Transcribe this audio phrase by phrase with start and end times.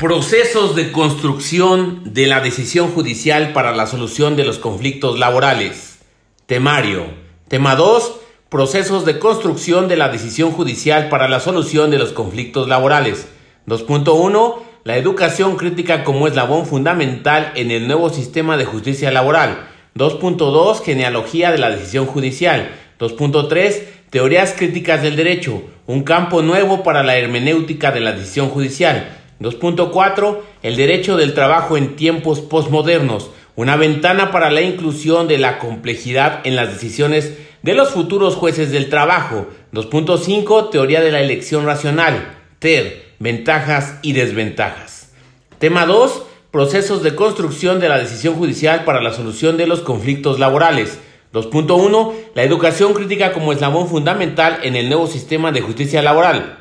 [0.00, 5.98] Procesos de construcción de la decisión judicial para la solución de los conflictos laborales.
[6.46, 7.04] Temario.
[7.48, 8.14] Tema 2.
[8.48, 13.28] Procesos de construcción de la decisión judicial para la solución de los conflictos laborales.
[13.66, 14.54] 2.1.
[14.84, 19.68] La educación crítica como eslabón fundamental en el nuevo sistema de justicia laboral.
[19.96, 20.82] 2.2.
[20.82, 22.70] Genealogía de la decisión judicial.
[22.98, 23.82] 2.3.
[24.08, 25.62] Teorías críticas del derecho.
[25.86, 29.19] Un campo nuevo para la hermenéutica de la decisión judicial.
[29.40, 30.38] 2.4.
[30.62, 33.30] El derecho del trabajo en tiempos postmodernos.
[33.56, 38.70] Una ventana para la inclusión de la complejidad en las decisiones de los futuros jueces
[38.70, 39.46] del trabajo.
[39.72, 40.70] 2.5.
[40.70, 42.38] Teoría de la elección racional.
[42.58, 42.92] TED.
[43.18, 45.12] Ventajas y desventajas.
[45.58, 46.22] Tema 2.
[46.50, 50.98] Procesos de construcción de la decisión judicial para la solución de los conflictos laborales.
[51.32, 52.12] 2.1.
[52.34, 56.59] La educación crítica como eslabón fundamental en el nuevo sistema de justicia laboral.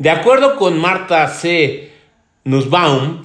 [0.00, 1.90] De acuerdo con Marta C.
[2.44, 3.22] Nussbaum,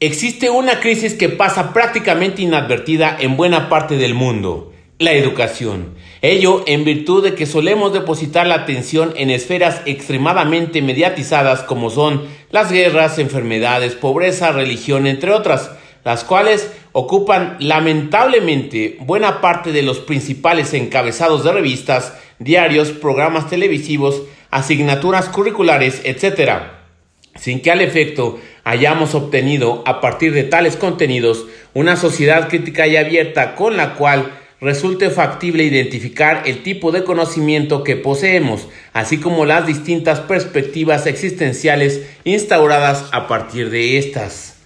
[0.00, 5.92] existe una crisis que pasa prácticamente inadvertida en buena parte del mundo, la educación.
[6.22, 12.22] Ello en virtud de que solemos depositar la atención en esferas extremadamente mediatizadas como son
[12.50, 15.72] las guerras, enfermedades, pobreza, religión, entre otras,
[16.04, 24.22] las cuales ocupan lamentablemente buena parte de los principales encabezados de revistas, diarios, programas televisivos,
[24.54, 26.52] asignaturas curriculares, etc.,
[27.34, 32.96] sin que al efecto hayamos obtenido a partir de tales contenidos una sociedad crítica y
[32.96, 34.30] abierta con la cual
[34.60, 42.06] resulte factible identificar el tipo de conocimiento que poseemos, así como las distintas perspectivas existenciales
[42.22, 44.58] instauradas a partir de estas.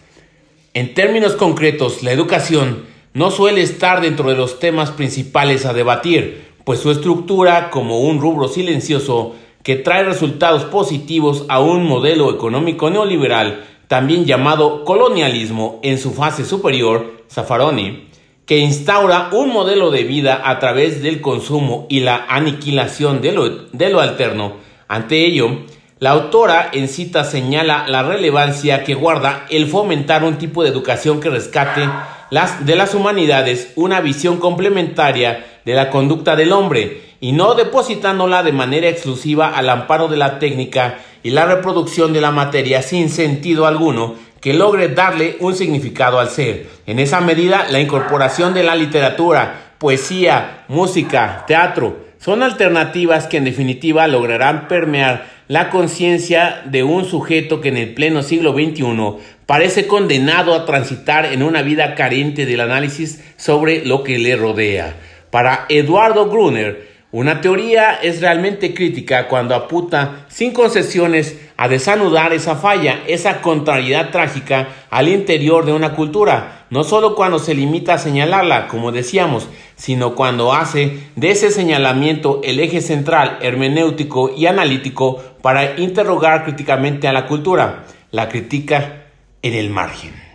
[0.75, 6.47] En términos concretos, la educación no suele estar dentro de los temas principales a debatir,
[6.65, 12.91] pues su estructura, como un rubro silencioso, que trae resultados positivos a un modelo económico
[12.91, 18.09] neoliberal, también llamado colonialismo en su fase superior, Zaffaroni,
[18.47, 23.49] que instaura un modelo de vida a través del consumo y la aniquilación de lo,
[23.49, 24.55] de lo alterno.
[24.89, 25.65] Ante ello,
[25.99, 31.21] la autora en cita señala la relevancia que guarda el fomentar un tipo de educación
[31.21, 31.89] que rescate
[32.31, 38.43] las, de las humanidades una visión complementaria de la conducta del hombre y no depositándola
[38.43, 43.11] de manera exclusiva al amparo de la técnica y la reproducción de la materia sin
[43.11, 46.69] sentido alguno que logre darle un significado al ser.
[46.87, 53.45] En esa medida, la incorporación de la literatura, poesía, música, teatro, son alternativas que en
[53.45, 59.87] definitiva lograrán permear la conciencia de un sujeto que en el pleno siglo XXI parece
[59.87, 64.95] condenado a transitar en una vida carente del análisis sobre lo que le rodea.
[65.31, 72.57] Para Eduardo Gruner, una teoría es realmente crítica cuando apunta sin concesiones a desanudar esa
[72.57, 77.99] falla, esa contrariedad trágica al interior de una cultura, no solo cuando se limita a
[77.99, 85.23] señalarla, como decíamos, sino cuando hace de ese señalamiento el eje central hermenéutico y analítico
[85.41, 89.07] para interrogar críticamente a la cultura, la critica
[89.41, 90.28] en el margen.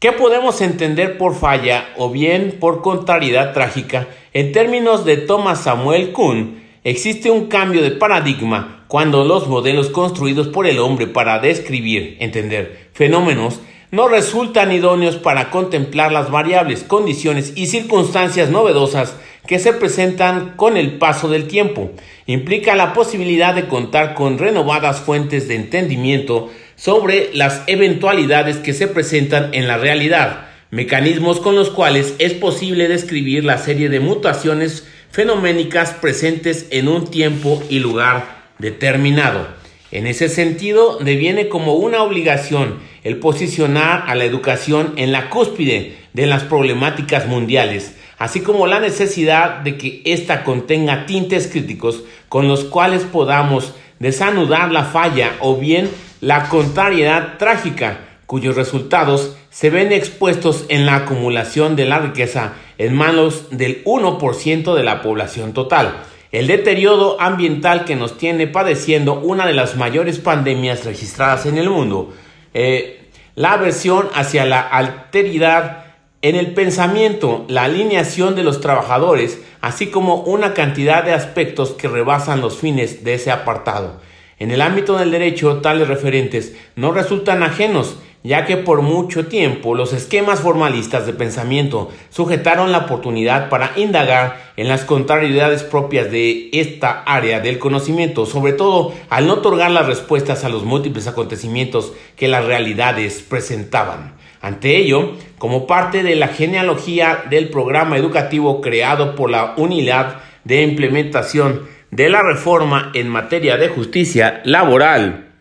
[0.00, 4.06] ¿Qué podemos entender por falla o bien por contrariedad trágica?
[4.32, 10.46] En términos de Thomas Samuel Kuhn, existe un cambio de paradigma cuando los modelos construidos
[10.46, 13.60] por el hombre para describir, entender fenómenos
[13.90, 19.16] no resultan idóneos para contemplar las variables, condiciones y circunstancias novedosas
[19.48, 21.90] que se presentan con el paso del tiempo.
[22.26, 28.86] Implica la posibilidad de contar con renovadas fuentes de entendimiento sobre las eventualidades que se
[28.86, 34.86] presentan en la realidad, mecanismos con los cuales es posible describir la serie de mutaciones
[35.10, 39.48] fenoménicas presentes en un tiempo y lugar determinado.
[39.90, 45.96] En ese sentido, deviene como una obligación el posicionar a la educación en la cúspide
[46.12, 52.46] de las problemáticas mundiales, así como la necesidad de que ésta contenga tintes críticos con
[52.46, 55.88] los cuales podamos desanudar la falla o bien
[56.20, 62.94] la contrariedad trágica, cuyos resultados se ven expuestos en la acumulación de la riqueza en
[62.94, 66.04] manos del 1% de la población total.
[66.30, 71.70] El deterioro ambiental que nos tiene padeciendo una de las mayores pandemias registradas en el
[71.70, 72.12] mundo.
[72.52, 75.84] Eh, la aversión hacia la alteridad
[76.20, 81.88] en el pensamiento, la alineación de los trabajadores, así como una cantidad de aspectos que
[81.88, 84.00] rebasan los fines de ese apartado.
[84.38, 89.74] En el ámbito del derecho, tales referentes no resultan ajenos, ya que por mucho tiempo
[89.74, 96.50] los esquemas formalistas de pensamiento sujetaron la oportunidad para indagar en las contrariedades propias de
[96.52, 101.92] esta área del conocimiento, sobre todo al no otorgar las respuestas a los múltiples acontecimientos
[102.16, 104.14] que las realidades presentaban.
[104.40, 110.62] Ante ello, como parte de la genealogía del programa educativo creado por la Unidad de
[110.62, 115.32] Implementación de la Reforma en materia de justicia laboral,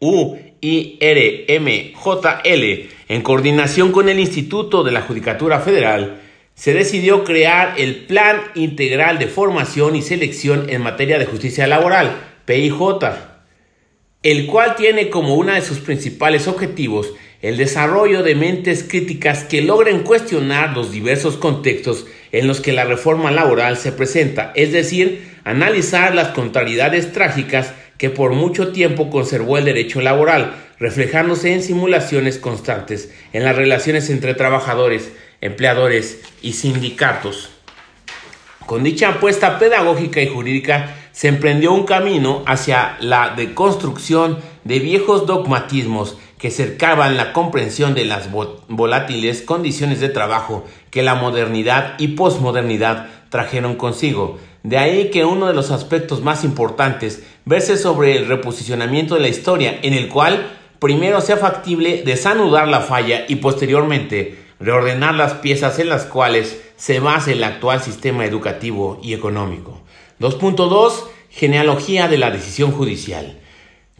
[0.00, 0.60] UIRMJL,
[3.08, 6.20] en coordinación con el Instituto de la Judicatura Federal,
[6.54, 12.16] se decidió crear el Plan Integral de Formación y Selección en materia de justicia laboral,
[12.44, 12.76] PIJ,
[14.22, 19.62] el cual tiene como uno de sus principales objetivos el desarrollo de mentes críticas que
[19.62, 25.30] logren cuestionar los diversos contextos en los que la reforma laboral se presenta, es decir,
[25.44, 32.38] analizar las contrariedades trágicas que por mucho tiempo conservó el derecho laboral, reflejándose en simulaciones
[32.38, 37.50] constantes en las relaciones entre trabajadores, empleadores y sindicatos.
[38.66, 45.26] Con dicha apuesta pedagógica y jurídica se emprendió un camino hacia la deconstrucción de viejos
[45.26, 52.08] dogmatismos que cercaban la comprensión de las volátiles condiciones de trabajo que la modernidad y
[52.08, 54.38] posmodernidad trajeron consigo.
[54.62, 59.28] De ahí que uno de los aspectos más importantes verse sobre el reposicionamiento de la
[59.28, 65.78] historia, en el cual primero sea factible desanudar la falla y posteriormente reordenar las piezas
[65.78, 69.82] en las cuales se basa el actual sistema educativo y económico.
[70.20, 73.38] 2.2 Genealogía de la decisión judicial.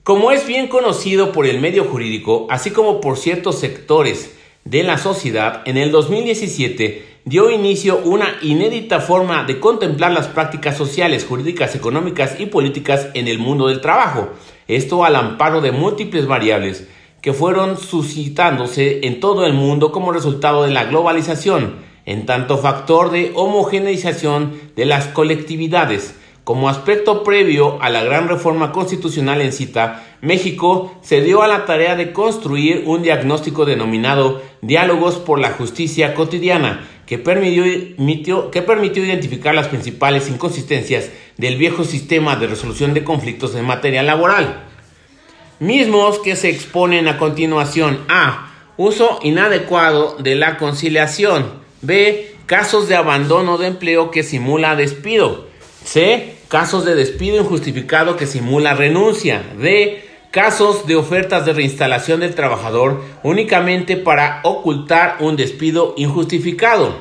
[0.02, 4.96] Como es bien conocido por el medio jurídico, así como por ciertos sectores de la
[4.96, 11.74] sociedad, en el 2017 dio inicio una inédita forma de contemplar las prácticas sociales, jurídicas,
[11.74, 14.30] económicas y políticas en el mundo del trabajo.
[14.68, 16.88] Esto al amparo de múltiples variables
[17.20, 21.74] que fueron suscitándose en todo el mundo como resultado de la globalización,
[22.06, 26.14] en tanto factor de homogeneización de las colectividades,
[26.44, 31.64] como aspecto previo a la gran reforma constitucional en cita, México se dio a la
[31.64, 38.50] tarea de construir un diagnóstico denominado Diálogos por la Justicia Cotidiana, que permitió,
[39.04, 44.64] identificar las principales inconsistencias del viejo sistema de resolución de conflictos en materia laboral.
[45.58, 51.46] Mismos que se exponen a continuación a uso inadecuado de la conciliación,
[51.82, 55.49] b casos de abandono de empleo que simula despido,
[55.84, 59.42] c casos de despido injustificado que simula renuncia.
[59.56, 60.04] D.
[60.32, 66.94] Casos de ofertas de reinstalación del trabajador únicamente para ocultar un despido injustificado.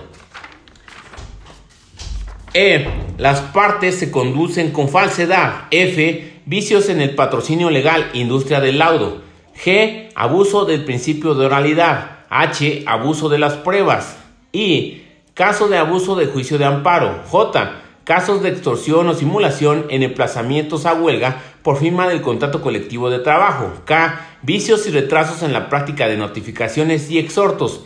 [2.54, 2.88] E.
[3.18, 5.66] Las partes se conducen con falsedad.
[5.72, 6.42] F.
[6.46, 9.22] Vicios en el patrocinio legal, industria del laudo.
[9.64, 10.10] G.
[10.14, 12.20] Abuso del principio de oralidad.
[12.30, 12.84] H.
[12.86, 14.18] Abuso de las pruebas.
[14.52, 15.04] I.
[15.34, 17.24] Caso de abuso de juicio de amparo.
[17.28, 23.12] J casos de extorsión o simulación en emplazamientos a huelga por firma del contrato colectivo
[23.12, 23.72] de trabajo.
[23.86, 24.40] K.
[24.42, 27.86] Vicios y retrasos en la práctica de notificaciones y exhortos.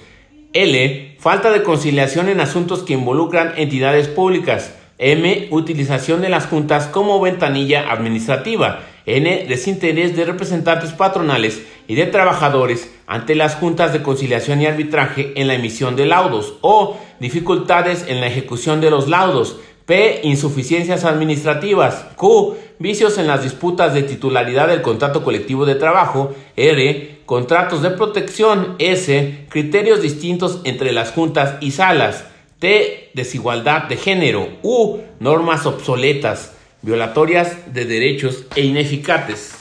[0.53, 1.17] L.
[1.19, 4.73] Falta de conciliación en asuntos que involucran entidades públicas.
[4.97, 5.49] M.
[5.51, 8.79] Utilización de las juntas como ventanilla administrativa.
[9.05, 9.45] N.
[9.49, 15.49] Desinterés de representantes patronales y de trabajadores ante las juntas de conciliación y arbitraje en
[15.49, 16.53] la emisión de laudos.
[16.61, 16.97] O.
[17.19, 19.59] Dificultades en la ejecución de los laudos.
[19.85, 20.21] P.
[20.23, 22.05] Insuficiencias administrativas.
[22.15, 22.55] Q.
[22.79, 26.33] Vicios en las disputas de titularidad del contrato colectivo de trabajo.
[26.55, 27.19] R.
[27.25, 28.75] Contratos de protección.
[28.79, 29.45] S.
[29.49, 32.25] Criterios distintos entre las juntas y salas.
[32.59, 33.11] T.
[33.13, 34.47] Desigualdad de género.
[34.63, 34.99] U.
[35.19, 39.55] Normas obsoletas, violatorias de derechos e ineficaces.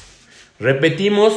[0.61, 1.35] Repetimos,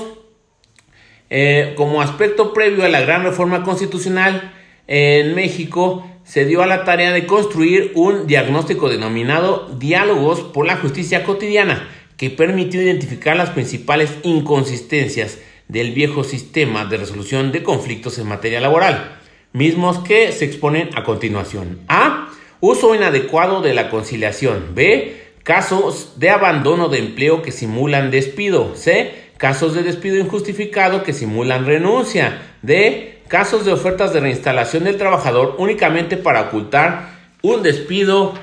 [1.31, 4.53] eh, como aspecto previo a la gran reforma constitucional
[4.85, 10.75] en México, se dio a la tarea de construir un diagnóstico denominado Diálogos por la
[10.75, 18.17] Justicia Cotidiana, que permitió identificar las principales inconsistencias del viejo sistema de resolución de conflictos
[18.17, 19.19] en materia laboral,
[19.53, 21.79] mismos que se exponen a continuación.
[21.87, 22.29] A.
[22.59, 24.73] Uso inadecuado de la conciliación.
[24.73, 25.21] B.
[25.43, 28.75] Casos de abandono de empleo que simulan despido.
[28.75, 29.13] C.
[29.37, 32.55] Casos de despido injustificado que simulan renuncia.
[32.63, 38.33] D casos de ofertas de reinstalación del trabajador únicamente para ocultar un despido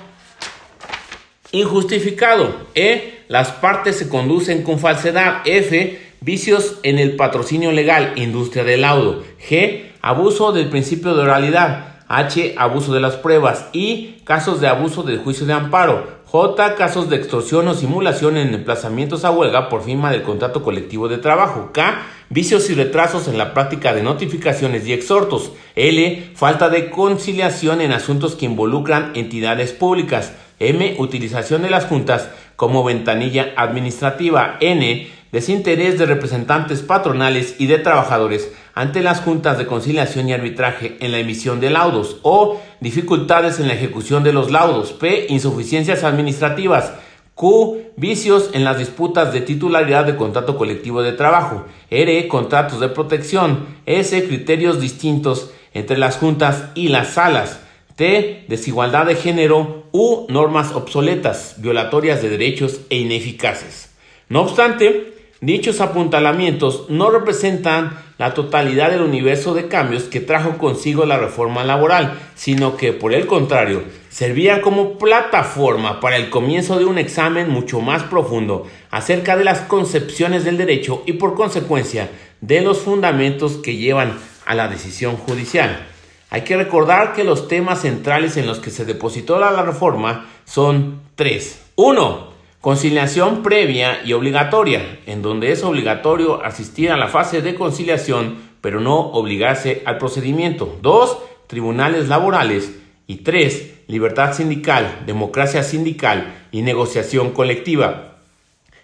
[1.52, 2.66] injustificado.
[2.74, 3.24] E.
[3.28, 5.42] Las partes se conducen con falsedad.
[5.44, 6.00] F.
[6.20, 9.24] Vicios en el patrocinio legal, industria del laudo.
[9.48, 9.90] G.
[10.00, 11.96] Abuso del principio de oralidad.
[12.08, 12.54] H.
[12.58, 13.66] Abuso de las pruebas.
[13.72, 14.20] I.
[14.24, 16.21] Casos de abuso del juicio de amparo.
[16.32, 16.76] J.
[16.76, 21.18] Casos de extorsión o simulación en emplazamientos a huelga por firma del contrato colectivo de
[21.18, 21.72] trabajo.
[21.74, 22.06] K.
[22.30, 25.52] Vicios y retrasos en la práctica de notificaciones y exhortos.
[25.76, 26.30] L.
[26.34, 30.32] Falta de conciliación en asuntos que involucran entidades públicas.
[30.58, 30.96] M.
[30.98, 34.56] Utilización de las juntas como ventanilla administrativa.
[34.60, 35.10] N.
[35.32, 41.12] Desinterés de representantes patronales y de trabajadores ante las juntas de conciliación y arbitraje en
[41.12, 46.92] la emisión de laudos o dificultades en la ejecución de los laudos, P, insuficiencias administrativas,
[47.34, 52.88] Q, vicios en las disputas de titularidad de contrato colectivo de trabajo, R, contratos de
[52.88, 57.60] protección, S, criterios distintos entre las juntas y las salas,
[57.96, 63.90] T, desigualdad de género, U, normas obsoletas, violatorias de derechos e ineficaces.
[64.28, 71.04] No obstante, Dichos apuntalamientos no representan la totalidad del universo de cambios que trajo consigo
[71.04, 76.84] la reforma laboral, sino que, por el contrario, servían como plataforma para el comienzo de
[76.84, 82.08] un examen mucho más profundo acerca de las concepciones del derecho y, por consecuencia,
[82.40, 85.88] de los fundamentos que llevan a la decisión judicial.
[86.30, 91.00] Hay que recordar que los temas centrales en los que se depositó la reforma son
[91.16, 91.64] tres.
[91.74, 92.31] Uno,
[92.62, 98.78] Conciliación previa y obligatoria, en donde es obligatorio asistir a la fase de conciliación, pero
[98.78, 100.78] no obligarse al procedimiento.
[100.80, 101.18] 2.
[101.48, 102.78] Tribunales laborales.
[103.08, 103.86] Y 3.
[103.88, 108.18] Libertad sindical, democracia sindical y negociación colectiva.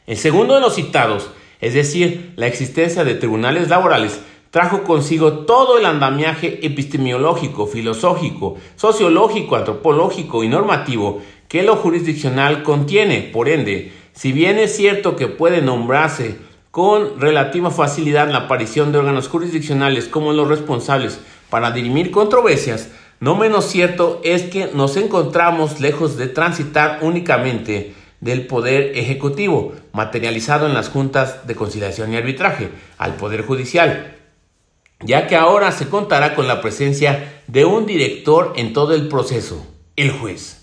[0.08, 1.30] El segundo de los citados,
[1.60, 4.20] es decir, la existencia de tribunales laborales,
[4.50, 13.30] trajo consigo todo el andamiaje epistemológico, filosófico, sociológico, antropológico y normativo que lo jurisdiccional contiene.
[13.32, 16.36] Por ende, si bien es cierto que puede nombrarse
[16.70, 21.18] con relativa facilidad la aparición de órganos jurisdiccionales como los responsables
[21.50, 22.90] para dirimir controversias,
[23.20, 30.66] no menos cierto es que nos encontramos lejos de transitar únicamente del poder ejecutivo, materializado
[30.66, 34.16] en las juntas de conciliación y arbitraje, al poder judicial,
[35.00, 39.66] ya que ahora se contará con la presencia de un director en todo el proceso,
[39.96, 40.57] el juez.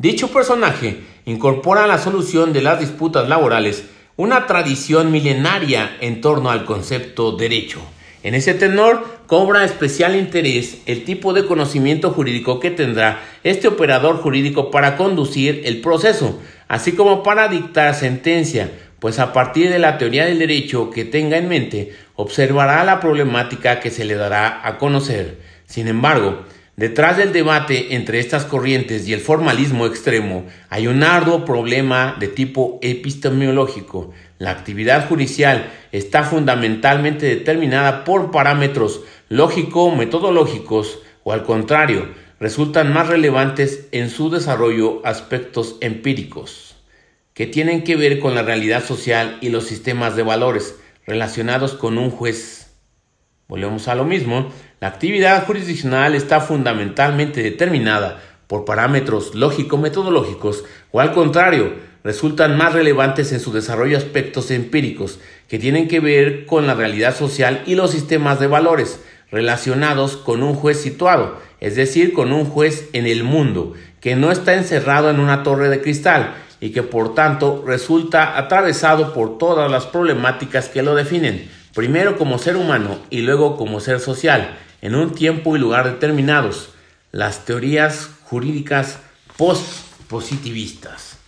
[0.00, 3.84] Dicho personaje incorpora a la solución de las disputas laborales
[4.16, 7.82] una tradición milenaria en torno al concepto derecho.
[8.22, 14.16] En ese tenor cobra especial interés el tipo de conocimiento jurídico que tendrá este operador
[14.16, 19.98] jurídico para conducir el proceso, así como para dictar sentencia, pues a partir de la
[19.98, 24.78] teoría del derecho que tenga en mente, observará la problemática que se le dará a
[24.78, 25.40] conocer.
[25.66, 26.46] Sin embargo,
[26.80, 32.26] Detrás del debate entre estas corrientes y el formalismo extremo hay un arduo problema de
[32.26, 34.14] tipo epistemológico.
[34.38, 43.88] La actividad judicial está fundamentalmente determinada por parámetros lógico-metodológicos o al contrario, resultan más relevantes
[43.92, 46.76] en su desarrollo aspectos empíricos
[47.34, 51.98] que tienen que ver con la realidad social y los sistemas de valores relacionados con
[51.98, 52.59] un juez.
[53.50, 54.48] Volvemos a lo mismo,
[54.80, 61.72] la actividad jurisdiccional está fundamentalmente determinada por parámetros lógico-metodológicos o al contrario,
[62.04, 67.16] resultan más relevantes en su desarrollo aspectos empíricos que tienen que ver con la realidad
[67.16, 69.00] social y los sistemas de valores
[69.32, 74.30] relacionados con un juez situado, es decir, con un juez en el mundo, que no
[74.30, 79.68] está encerrado en una torre de cristal y que por tanto resulta atravesado por todas
[79.68, 84.94] las problemáticas que lo definen, primero como ser humano y luego como ser social, en
[84.94, 86.70] un tiempo y lugar determinados,
[87.12, 88.98] las teorías jurídicas
[89.36, 91.18] post-positivistas.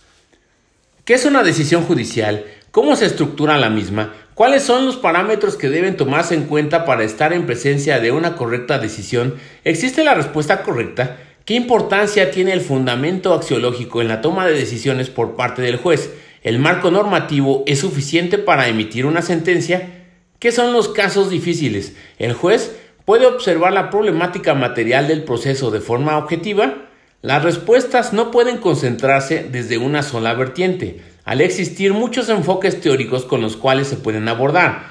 [1.05, 2.45] ¿Qué es una decisión judicial?
[2.71, 4.13] ¿Cómo se estructura la misma?
[4.33, 8.35] ¿Cuáles son los parámetros que deben tomarse en cuenta para estar en presencia de una
[8.35, 9.35] correcta decisión?
[9.63, 11.17] ¿Existe la respuesta correcta?
[11.45, 16.09] ¿Qué importancia tiene el fundamento axiológico en la toma de decisiones por parte del juez?
[16.41, 20.02] ¿El marco normativo es suficiente para emitir una sentencia?
[20.43, 21.93] ¿Qué son los casos difíciles?
[22.19, 26.89] ¿El juez ¿Puede observar la problemática material del proceso de forma objetiva?
[27.21, 33.39] Las respuestas no pueden concentrarse desde una sola vertiente, al existir muchos enfoques teóricos con
[33.39, 34.87] los cuales se pueden abordar.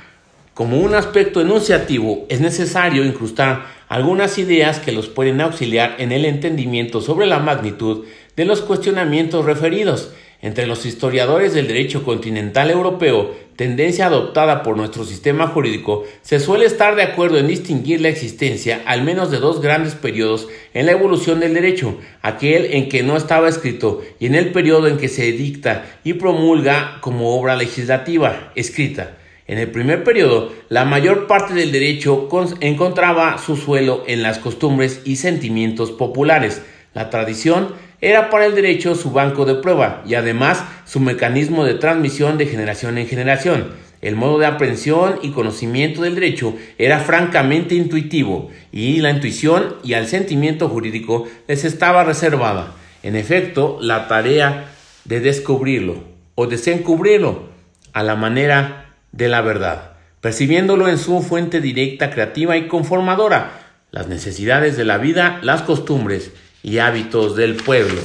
[0.54, 6.24] Como un aspecto enunciativo, es necesario incrustar algunas ideas que los pueden auxiliar en el
[6.24, 8.06] entendimiento sobre la magnitud
[8.36, 15.04] de los cuestionamientos referidos, entre los historiadores del derecho continental europeo, tendencia adoptada por nuestro
[15.04, 19.60] sistema jurídico, se suele estar de acuerdo en distinguir la existencia al menos de dos
[19.60, 24.34] grandes periodos en la evolución del derecho, aquel en que no estaba escrito y en
[24.34, 29.18] el periodo en que se dicta y promulga como obra legislativa escrita.
[29.46, 32.28] En el primer periodo, la mayor parte del derecho
[32.60, 36.62] encontraba su suelo en las costumbres y sentimientos populares.
[36.94, 41.74] La tradición era para el derecho su banco de prueba y además su mecanismo de
[41.74, 43.68] transmisión de generación en generación.
[44.02, 49.94] El modo de aprehensión y conocimiento del derecho era francamente intuitivo y la intuición y
[49.94, 52.74] al sentimiento jurídico les estaba reservada.
[53.04, 54.72] En efecto, la tarea
[55.04, 56.02] de descubrirlo
[56.34, 57.50] o desencubrirlo
[57.92, 63.60] a la manera de la verdad, percibiéndolo en su fuente directa, creativa y conformadora,
[63.92, 66.32] las necesidades de la vida, las costumbres
[66.62, 68.00] y hábitos del pueblo.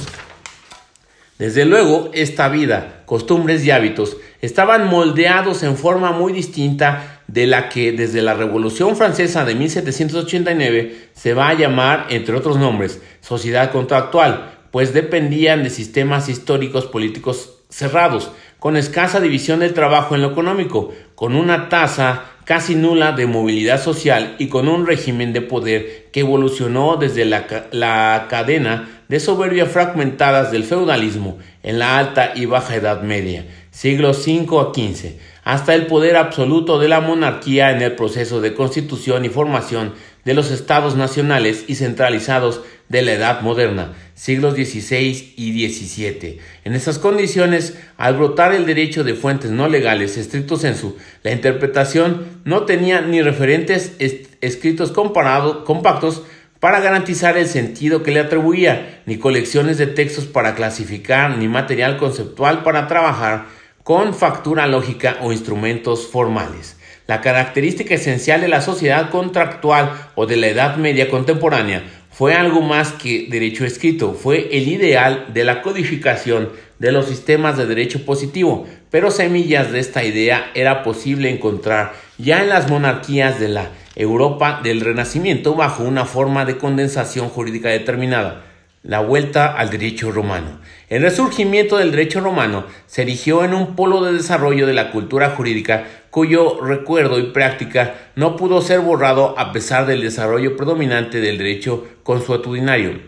[1.38, 7.68] Desde luego, esta vida, costumbres y hábitos estaban moldeados en forma muy distinta de la
[7.68, 13.70] que desde la Revolución Francesa de 1789 se va a llamar, entre otros nombres, sociedad
[13.70, 20.32] contractual, pues dependían de sistemas históricos políticos cerrados, con escasa división del trabajo en lo
[20.32, 26.06] económico, con una tasa casi nula de movilidad social y con un régimen de poder
[26.12, 32.46] que evolucionó desde la, la, cadena de soberbia fragmentadas del feudalismo en la alta y
[32.46, 37.82] baja Edad Media, siglos V a XV, hasta el poder absoluto de la monarquía en
[37.82, 39.92] el proceso de constitución y formación
[40.28, 46.38] de los estados nacionales y centralizados de la Edad Moderna, siglos XVI y XVII.
[46.64, 52.26] En esas condiciones, al brotar el derecho de fuentes no legales estricto sensu, la interpretación
[52.44, 53.96] no tenía ni referentes
[54.42, 56.24] escritos compactos
[56.60, 61.96] para garantizar el sentido que le atribuía, ni colecciones de textos para clasificar, ni material
[61.96, 63.46] conceptual para trabajar
[63.82, 66.77] con factura lógica o instrumentos formales.
[67.08, 72.60] La característica esencial de la sociedad contractual o de la Edad Media contemporánea fue algo
[72.60, 78.04] más que derecho escrito, fue el ideal de la codificación de los sistemas de derecho
[78.04, 83.70] positivo, pero semillas de esta idea era posible encontrar ya en las monarquías de la
[83.96, 88.44] Europa del Renacimiento bajo una forma de condensación jurídica determinada
[88.82, 90.60] la vuelta al derecho romano.
[90.88, 95.30] El resurgimiento del derecho romano se erigió en un polo de desarrollo de la cultura
[95.30, 101.38] jurídica cuyo recuerdo y práctica no pudo ser borrado a pesar del desarrollo predominante del
[101.38, 103.00] derecho consuetudinario.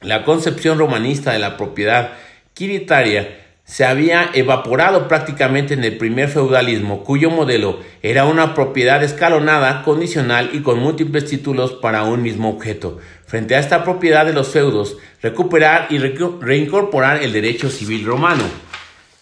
[0.00, 2.12] La concepción romanista de la propiedad
[2.54, 9.82] quiritaria se había evaporado prácticamente en el primer feudalismo, cuyo modelo era una propiedad escalonada,
[9.82, 12.98] condicional y con múltiples títulos para un mismo objeto.
[13.26, 18.44] Frente a esta propiedad de los feudos, recuperar y reincorporar el derecho civil romano,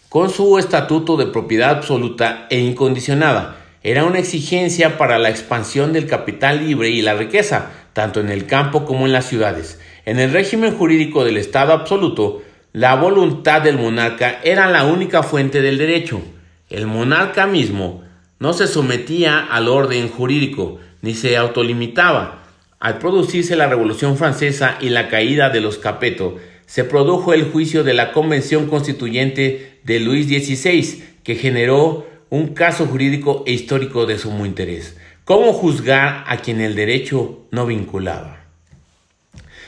[0.09, 6.07] con su estatuto de propiedad absoluta e incondicionada, era una exigencia para la expansión del
[6.07, 9.81] capital libre y la riqueza, tanto en el campo como en las ciudades.
[10.05, 12.43] En el régimen jurídico del Estado absoluto,
[12.73, 16.21] la voluntad del monarca era la única fuente del derecho.
[16.69, 18.03] El monarca mismo
[18.39, 22.43] no se sometía al orden jurídico, ni se autolimitaba.
[22.79, 27.85] Al producirse la Revolución Francesa y la caída de los Capeto, se produjo el juicio
[27.85, 34.19] de la Convención Constituyente de Luis XVI, que generó un caso jurídico e histórico de
[34.19, 34.97] sumo interés.
[35.25, 38.45] ¿Cómo juzgar a quien el derecho no vinculaba?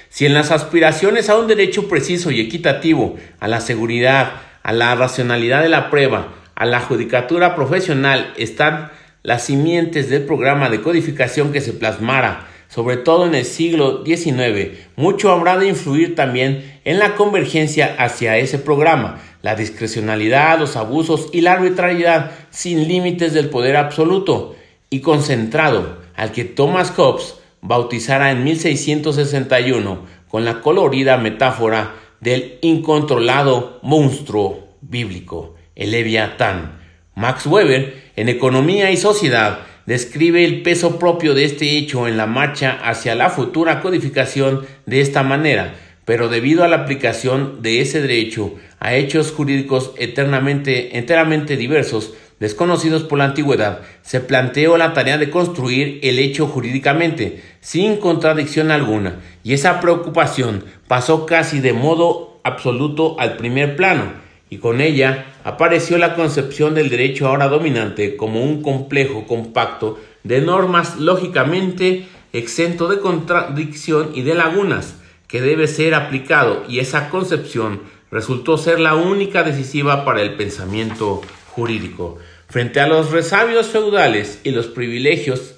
[0.09, 4.33] Si en las aspiraciones a un derecho preciso y equitativo, a la seguridad,
[4.65, 8.91] a la racionalidad de la prueba, a la judicatura profesional están
[9.23, 14.79] las simientes del programa de codificación que se plasmara, sobre todo en el siglo XIX,
[14.97, 21.29] mucho habrá de influir también en la convergencia hacia ese programa, la discrecionalidad, los abusos
[21.35, 24.57] y la arbitrariedad sin límites del poder absoluto
[24.89, 33.81] y concentrado, al que Thomas Hobbes bautizara en 1661 con la colorida metáfora del incontrolado
[33.83, 36.81] monstruo bíblico, el Leviatán.
[37.15, 42.25] Max Weber, en Economía y Sociedad, describe el peso propio de este hecho en la
[42.25, 45.75] marcha hacia la futura codificación de esta manera,
[46.09, 53.03] pero debido a la aplicación de ese derecho a hechos jurídicos eternamente, enteramente diversos, desconocidos
[53.03, 59.17] por la antigüedad, se planteó la tarea de construir el hecho jurídicamente, sin contradicción alguna,
[59.45, 64.05] y esa preocupación pasó casi de modo absoluto al primer plano,
[64.49, 70.41] y con ella apareció la concepción del derecho ahora dominante como un complejo compacto de
[70.41, 74.95] normas lógicamente exento de contradicción y de lagunas,
[75.29, 81.21] que debe ser aplicado, y esa concepción resultó ser la única decisiva para el pensamiento
[81.51, 82.19] jurídico.
[82.49, 85.57] Frente a los resabios feudales y los privilegios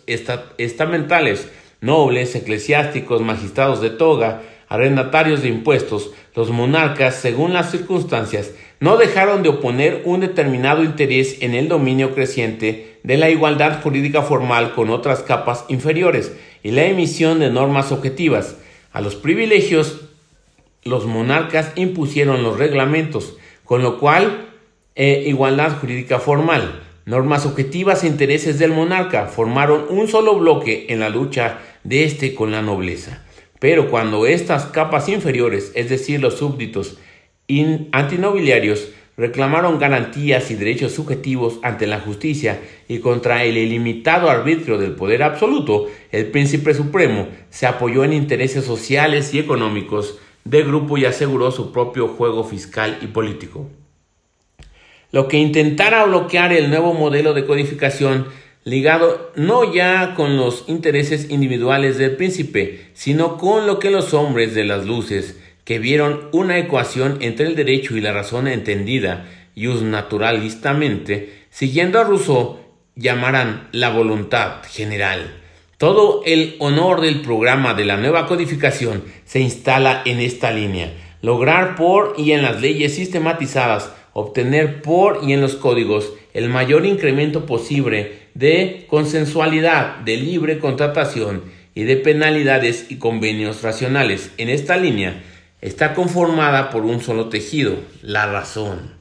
[0.59, 1.49] estamentales,
[1.81, 9.43] nobles, eclesiásticos, magistrados de toga, arrendatarios de impuestos, los monarcas, según las circunstancias, no dejaron
[9.43, 14.91] de oponer un determinado interés en el dominio creciente de la igualdad jurídica formal con
[14.91, 18.57] otras capas inferiores y la emisión de normas objetivas.
[18.93, 20.01] A los privilegios
[20.83, 24.49] los monarcas impusieron los reglamentos, con lo cual
[24.97, 31.01] eh, igualdad jurídica formal, normas objetivas e intereses del monarca formaron un solo bloque en
[31.01, 33.25] la lucha de éste con la nobleza.
[33.59, 36.99] Pero cuando estas capas inferiores, es decir, los súbditos
[37.93, 38.89] antinobiliarios,
[39.21, 45.23] reclamaron garantías y derechos subjetivos ante la justicia y contra el ilimitado arbitrio del poder
[45.23, 51.51] absoluto, el príncipe supremo se apoyó en intereses sociales y económicos de grupo y aseguró
[51.51, 53.69] su propio juego fiscal y político.
[55.13, 58.25] Lo que intentara bloquear el nuevo modelo de codificación
[58.65, 64.55] ligado no ya con los intereses individuales del príncipe, sino con lo que los hombres
[64.55, 65.39] de las luces
[65.71, 72.03] que vieron una ecuación entre el derecho y la razón entendida y naturalistamente, siguiendo a
[72.03, 72.59] Rousseau,
[72.97, 75.33] llamarán la voluntad general.
[75.79, 80.93] Todo el honor del programa de la nueva codificación se instala en esta línea.
[81.23, 86.85] Lograr por y en las leyes sistematizadas, obtener por y en los códigos el mayor
[86.85, 91.45] incremento posible de consensualidad, de libre contratación
[91.77, 94.33] y de penalidades y convenios racionales.
[94.37, 95.23] En esta línea,
[95.61, 98.95] está conformada por un solo tejido, la razón.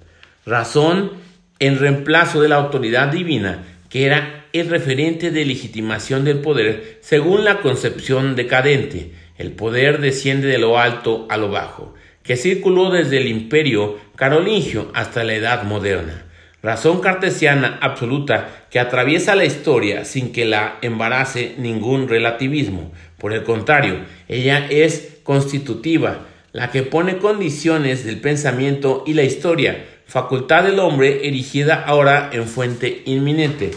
[0.45, 1.12] Razón
[1.60, 7.43] en reemplazo de la autoridad divina, que era el referente de legitimación del poder según
[7.43, 9.13] la concepción decadente.
[9.38, 11.93] El poder desciende de lo alto a lo bajo,
[12.24, 16.26] que circuló desde el imperio carolingio hasta la edad moderna.
[16.62, 22.91] Razón cartesiana absoluta que atraviesa la historia sin que la embarace ningún relativismo.
[23.17, 29.86] Por el contrario, ella es constitutiva, la que pone condiciones del pensamiento y la historia,
[30.06, 33.72] facultad del hombre erigida ahora en fuente inminente,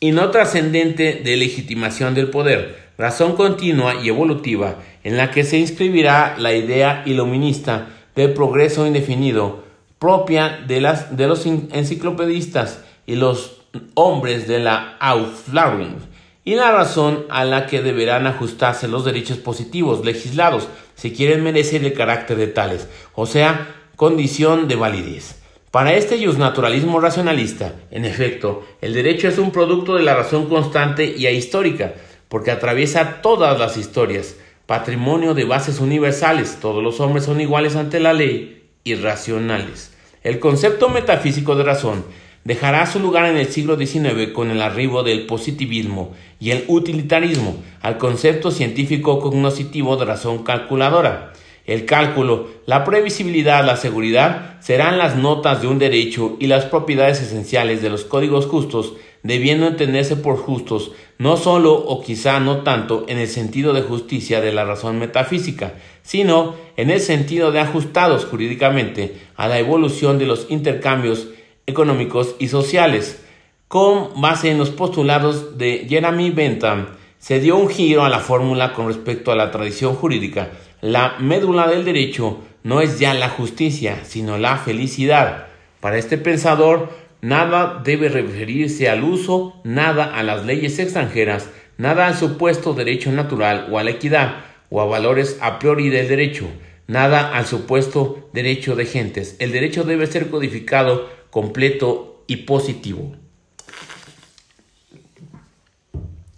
[0.00, 5.58] y no trascendente de legitimación del poder, razón continua y evolutiva en la que se
[5.58, 9.64] inscribirá la idea iluminista del progreso indefinido,
[9.98, 13.62] propia de, las, de los enciclopedistas y los
[13.94, 15.96] hombres de la Aufklärung,
[16.44, 20.68] y la razón a la que deberán ajustarse los derechos positivos legislados
[21.02, 22.86] si quieren merecer el carácter de tales,
[23.16, 25.34] o sea, condición de validez.
[25.72, 31.12] Para este naturalismo racionalista, en efecto, el derecho es un producto de la razón constante
[31.18, 31.94] y ahistórica,
[32.28, 34.36] porque atraviesa todas las historias,
[34.66, 39.92] patrimonio de bases universales, todos los hombres son iguales ante la ley, irracionales.
[40.22, 42.04] El concepto metafísico de razón
[42.44, 47.56] dejará su lugar en el siglo XIX con el arribo del positivismo y el utilitarismo
[47.80, 51.32] al concepto científico cognoscitivo de razón calculadora.
[51.64, 57.20] El cálculo, la previsibilidad, la seguridad serán las notas de un derecho y las propiedades
[57.20, 63.04] esenciales de los códigos justos, debiendo entenderse por justos no sólo o quizá no tanto
[63.06, 68.24] en el sentido de justicia de la razón metafísica, sino en el sentido de ajustados
[68.24, 71.28] jurídicamente a la evolución de los intercambios
[71.66, 73.22] económicos y sociales.
[73.68, 78.72] Con base en los postulados de Jeremy Bentham, se dio un giro a la fórmula
[78.74, 80.50] con respecto a la tradición jurídica.
[80.80, 85.46] La médula del derecho no es ya la justicia, sino la felicidad.
[85.80, 91.48] Para este pensador, nada debe referirse al uso, nada a las leyes extranjeras,
[91.78, 96.08] nada al supuesto derecho natural o a la equidad o a valores a priori del
[96.08, 96.46] derecho,
[96.86, 99.36] nada al supuesto derecho de gentes.
[99.38, 103.16] El derecho debe ser codificado completo y positivo.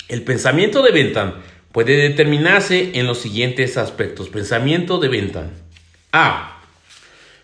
[0.07, 1.35] El pensamiento de Bentham
[1.72, 4.28] puede determinarse en los siguientes aspectos.
[4.28, 5.50] Pensamiento de Bentham.
[6.12, 6.62] A.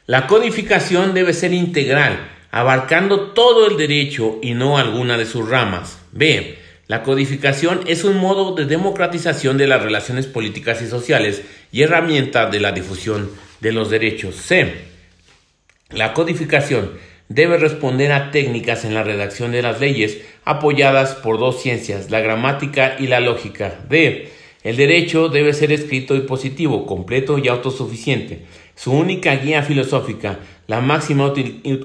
[0.06, 5.98] La codificación debe ser integral, abarcando todo el derecho y no alguna de sus ramas.
[6.12, 6.56] B.
[6.86, 12.46] La codificación es un modo de democratización de las relaciones políticas y sociales y herramienta
[12.46, 14.36] de la difusión de los derechos.
[14.36, 14.84] C.
[15.90, 21.62] La codificación debe responder a técnicas en la redacción de las leyes apoyadas por dos
[21.62, 23.80] ciencias, la gramática y la lógica.
[23.88, 24.28] D.
[24.62, 28.42] El derecho debe ser escrito y positivo, completo y autosuficiente.
[28.74, 31.32] Su única guía filosófica, la máxima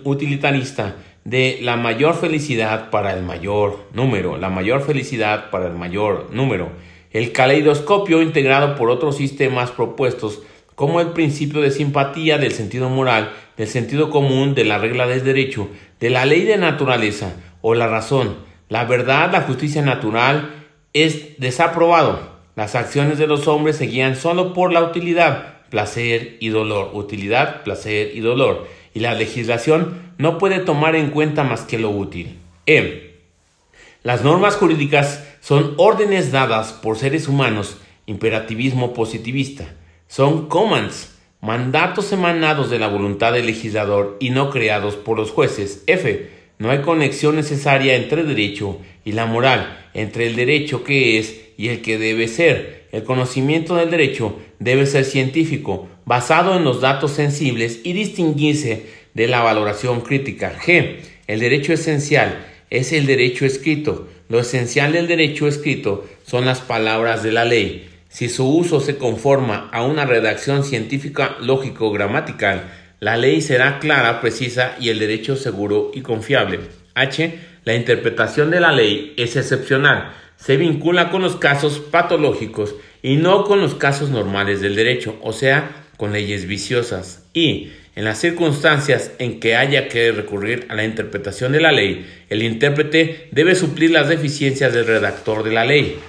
[0.04, 6.30] utilitarista de la mayor felicidad para el mayor número, la mayor felicidad para el mayor
[6.34, 6.70] número.
[7.12, 10.42] El caleidoscopio integrado por otros sistemas propuestos
[10.76, 15.24] como el principio de simpatía del sentido moral, del sentido común, de la regla del
[15.24, 18.36] derecho, de la ley de naturaleza o la razón,
[18.68, 22.36] la verdad, la justicia natural, es desaprobado.
[22.56, 27.64] Las acciones de los hombres se guían solo por la utilidad, placer y dolor, utilidad,
[27.64, 32.40] placer y dolor, y la legislación no puede tomar en cuenta más que lo útil.
[32.66, 33.16] E.
[34.04, 39.74] Las normas jurídicas son órdenes dadas por seres humanos, imperativismo positivista
[40.08, 45.84] son commands, mandatos emanados de la voluntad del legislador y no creados por los jueces.
[45.88, 46.30] F.
[46.58, 51.68] No hay conexión necesaria entre derecho y la moral, entre el derecho que es y
[51.68, 52.88] el que debe ser.
[52.92, 59.28] El conocimiento del derecho debe ser científico, basado en los datos sensibles y distinguirse de
[59.28, 60.58] la valoración crítica.
[60.58, 60.98] G.
[61.28, 64.08] El derecho esencial es el derecho escrito.
[64.30, 67.90] Lo esencial del derecho escrito son las palabras de la ley.
[68.16, 72.64] Si su uso se conforma a una redacción científica lógico-gramatical,
[73.02, 76.62] la ley será clara, precisa y el derecho seguro y confiable.
[76.94, 77.38] H.
[77.66, 80.14] La interpretación de la ley es excepcional.
[80.38, 85.34] Se vincula con los casos patológicos y no con los casos normales del derecho, o
[85.34, 87.28] sea, con leyes viciosas.
[87.34, 92.10] Y en las circunstancias en que haya que recurrir a la interpretación de la ley,
[92.30, 96.00] el intérprete debe suplir las deficiencias del redactor de la ley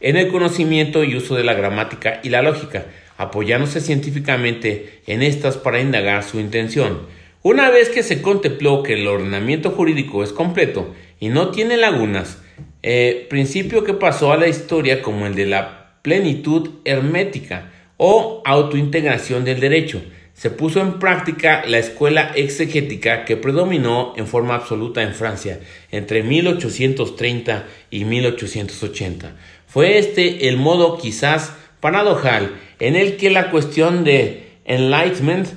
[0.00, 5.56] en el conocimiento y uso de la gramática y la lógica, apoyándose científicamente en estas
[5.56, 7.00] para indagar su intención.
[7.42, 12.42] Una vez que se contempló que el ordenamiento jurídico es completo y no tiene lagunas,
[12.82, 19.44] eh, principio que pasó a la historia como el de la plenitud hermética o autointegración
[19.44, 20.02] del derecho,
[20.36, 26.22] se puso en práctica la escuela exegética que predominó en forma absoluta en Francia entre
[26.22, 29.34] 1830 y 1880.
[29.76, 35.48] Fue este el modo quizás paradojal en el que la cuestión de enlightenment,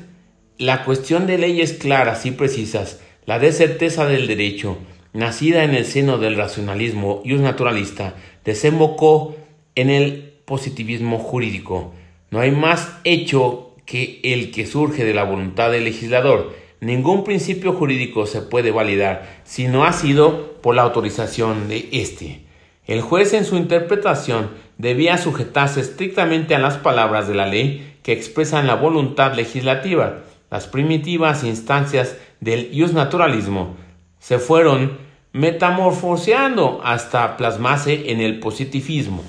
[0.57, 4.77] la cuestión de leyes claras y precisas, la de certeza del derecho,
[5.13, 9.37] nacida en el seno del racionalismo y un naturalista, desembocó
[9.75, 11.93] en el positivismo jurídico.
[12.29, 16.53] No hay más hecho que el que surge de la voluntad del legislador.
[16.81, 22.48] Ningún principio jurídico se puede validar si no ha sido por la autorización de éste.
[22.89, 24.49] El juez en su interpretación
[24.79, 30.21] debía sujetarse estrictamente a las palabras de la ley que expresan la voluntad legislativa.
[30.49, 33.75] Las primitivas instancias del naturalismo
[34.17, 34.97] se fueron
[35.33, 39.23] metamorfoseando hasta plasmarse en el positivismo.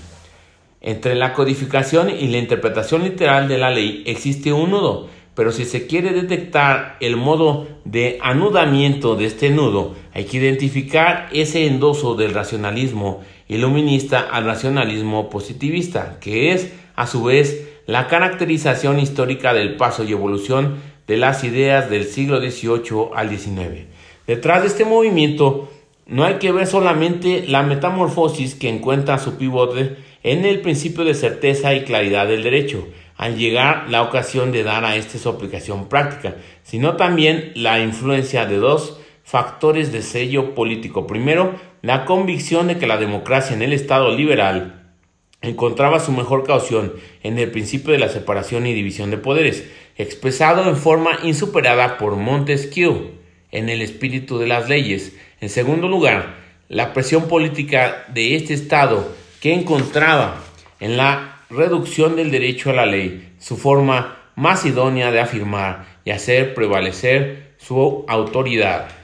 [0.80, 5.66] Entre la codificación y la interpretación literal de la ley existe un nudo, pero si
[5.66, 12.14] se quiere detectar el modo de anudamiento de este nudo, hay que identificar ese endoso
[12.14, 19.76] del racionalismo iluminista al racionalismo positivista, que es, a su vez, la caracterización histórica del
[19.76, 20.76] paso y evolución
[21.08, 23.86] de las ideas del siglo XVIII al XIX.
[24.28, 25.68] Detrás de este movimiento
[26.06, 31.14] no hay que ver solamente la metamorfosis que encuentra su pivote en el principio de
[31.14, 32.86] certeza y claridad del derecho,
[33.16, 38.46] al llegar la ocasión de dar a este su aplicación práctica, sino también la influencia
[38.46, 38.99] de dos
[39.30, 41.06] factores de sello político.
[41.06, 44.92] Primero, la convicción de que la democracia en el Estado liberal
[45.40, 50.68] encontraba su mejor caución en el principio de la separación y división de poderes, expresado
[50.68, 53.12] en forma insuperada por Montesquieu
[53.52, 55.16] en el espíritu de las leyes.
[55.40, 56.34] En segundo lugar,
[56.68, 60.42] la presión política de este Estado que encontraba
[60.80, 66.10] en la reducción del derecho a la ley su forma más idónea de afirmar y
[66.10, 68.99] hacer prevalecer su autoridad.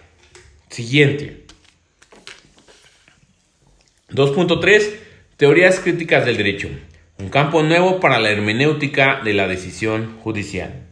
[0.68, 1.44] Siguiente.
[4.10, 4.94] 2.3.
[5.36, 6.68] Teorías críticas del derecho.
[7.18, 10.82] Un campo nuevo para la hermenéutica de la decisión judicial.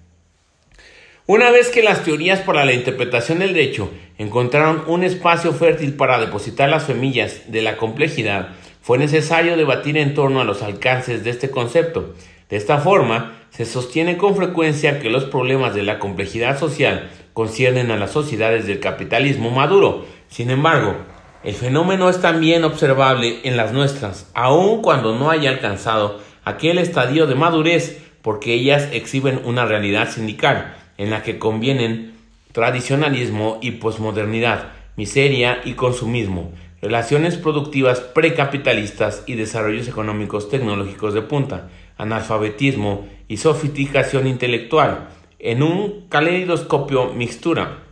[1.27, 6.21] Una vez que las teorías para la interpretación del derecho encontraron un espacio fértil para
[6.21, 8.51] depositar las semillas de la complejidad,
[8.83, 12.15] fue necesario debatir en torno a los alcances de este concepto.
[12.51, 17.93] De esta forma, se sostiene con frecuencia que los problemas de la complejidad social conciernen
[17.93, 20.07] a las sociedades del capitalismo maduro.
[20.29, 20.97] Sin embargo,
[21.45, 27.29] el fenómeno es también observable en las nuestras, aun cuando no haya alcanzado aquel estadio
[27.29, 32.15] de madurez, porque ellas exhiben una realidad sindical en la que convienen
[32.51, 36.51] tradicionalismo y posmodernidad, miseria y consumismo,
[36.83, 45.09] relaciones productivas precapitalistas y desarrollos económicos tecnológicos de punta, analfabetismo y sofisticación intelectual,
[45.39, 47.85] en un caleidoscopio mixtura,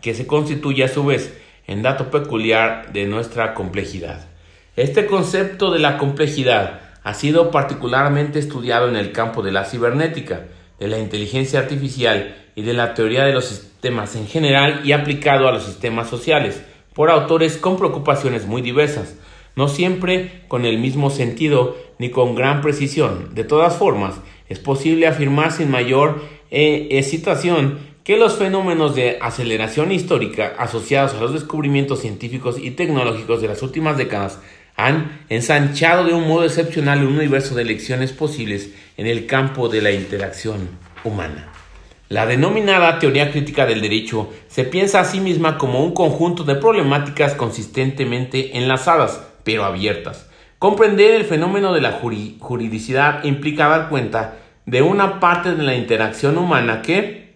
[0.00, 4.28] que se constituye a su vez en dato peculiar de nuestra complejidad.
[4.76, 10.46] Este concepto de la complejidad ha sido particularmente estudiado en el campo de la cibernética,
[10.78, 15.48] de la inteligencia artificial y de la teoría de los sistemas en general y aplicado
[15.48, 16.62] a los sistemas sociales,
[16.94, 19.16] por autores con preocupaciones muy diversas,
[19.56, 23.34] no siempre con el mismo sentido ni con gran precisión.
[23.34, 24.20] De todas formas,
[24.52, 31.20] es posible afirmar sin mayor eh, excitación que los fenómenos de aceleración histórica asociados a
[31.20, 34.40] los descubrimientos científicos y tecnológicos de las últimas décadas
[34.76, 39.80] han ensanchado de un modo excepcional un universo de elecciones posibles en el campo de
[39.80, 40.68] la interacción
[41.04, 41.52] humana.
[42.08, 46.56] La denominada teoría crítica del derecho se piensa a sí misma como un conjunto de
[46.56, 50.26] problemáticas consistentemente enlazadas, pero abiertas.
[50.58, 51.98] Comprender el fenómeno de la
[52.38, 54.41] juridicidad implica dar cuenta
[54.72, 57.34] de una parte de la interacción humana que,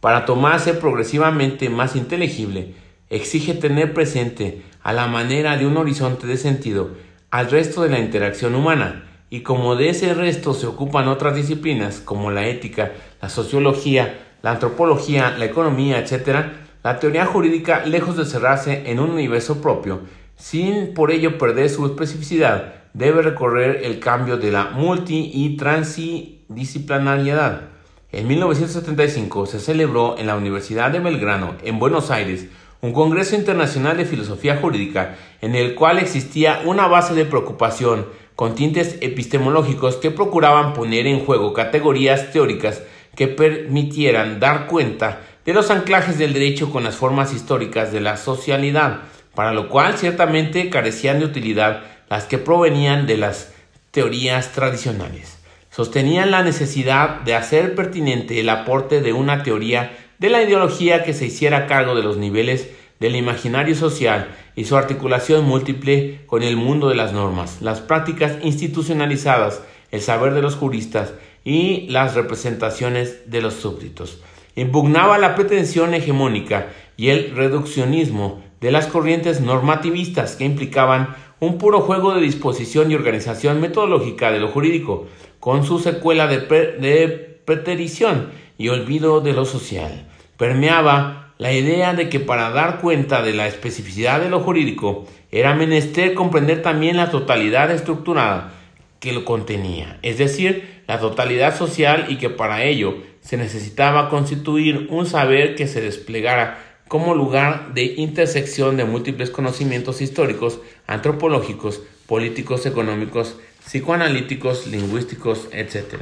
[0.00, 2.74] para tomarse progresivamente más inteligible,
[3.08, 6.90] exige tener presente a la manera de un horizonte de sentido
[7.30, 12.00] al resto de la interacción humana, y como de ese resto se ocupan otras disciplinas
[12.00, 16.40] como la ética, la sociología, la antropología, la economía, etc.,
[16.82, 20.02] la teoría jurídica, lejos de cerrarse en un universo propio,
[20.36, 27.68] sin por ello perder su especificidad, debe recorrer el cambio de la multi y transdisciplinariedad.
[28.12, 32.46] En 1975 se celebró en la Universidad de Belgrano, en Buenos Aires,
[32.80, 38.54] un Congreso Internacional de Filosofía Jurídica en el cual existía una base de preocupación con
[38.54, 42.84] tintes epistemológicos que procuraban poner en juego categorías teóricas
[43.16, 48.16] que permitieran dar cuenta de los anclajes del derecho con las formas históricas de la
[48.16, 49.00] socialidad,
[49.34, 51.82] para lo cual ciertamente carecían de utilidad
[52.14, 53.52] las que provenían de las
[53.90, 55.36] teorías tradicionales.
[55.70, 61.12] Sostenían la necesidad de hacer pertinente el aporte de una teoría de la ideología que
[61.12, 62.68] se hiciera cargo de los niveles
[63.00, 68.34] del imaginario social y su articulación múltiple con el mundo de las normas, las prácticas
[68.44, 74.22] institucionalizadas, el saber de los juristas y las representaciones de los súbditos.
[74.54, 81.80] Impugnaba la pretensión hegemónica y el reduccionismo de las corrientes normativistas que implicaban un puro
[81.80, 85.06] juego de disposición y organización metodológica de lo jurídico,
[85.40, 87.08] con su secuela de, de
[87.44, 90.06] preterición y olvido de lo social.
[90.36, 95.54] Permeaba la idea de que para dar cuenta de la especificidad de lo jurídico era
[95.54, 98.52] menester comprender también la totalidad estructurada
[99.00, 104.86] que lo contenía, es decir, la totalidad social y que para ello se necesitaba constituir
[104.90, 112.66] un saber que se desplegara como lugar de intersección de múltiples conocimientos históricos, antropológicos, políticos,
[112.66, 115.94] económicos, psicoanalíticos, lingüísticos, etc.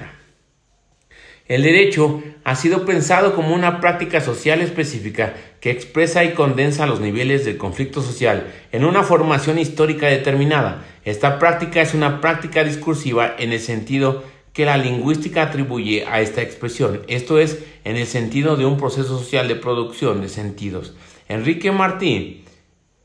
[1.46, 7.00] El derecho ha sido pensado como una práctica social específica que expresa y condensa los
[7.00, 10.84] niveles del conflicto social en una formación histórica determinada.
[11.04, 16.42] Esta práctica es una práctica discursiva en el sentido que la lingüística atribuye a esta
[16.42, 20.94] expresión, esto es, en el sentido de un proceso social de producción de sentidos.
[21.28, 22.44] Enrique Martín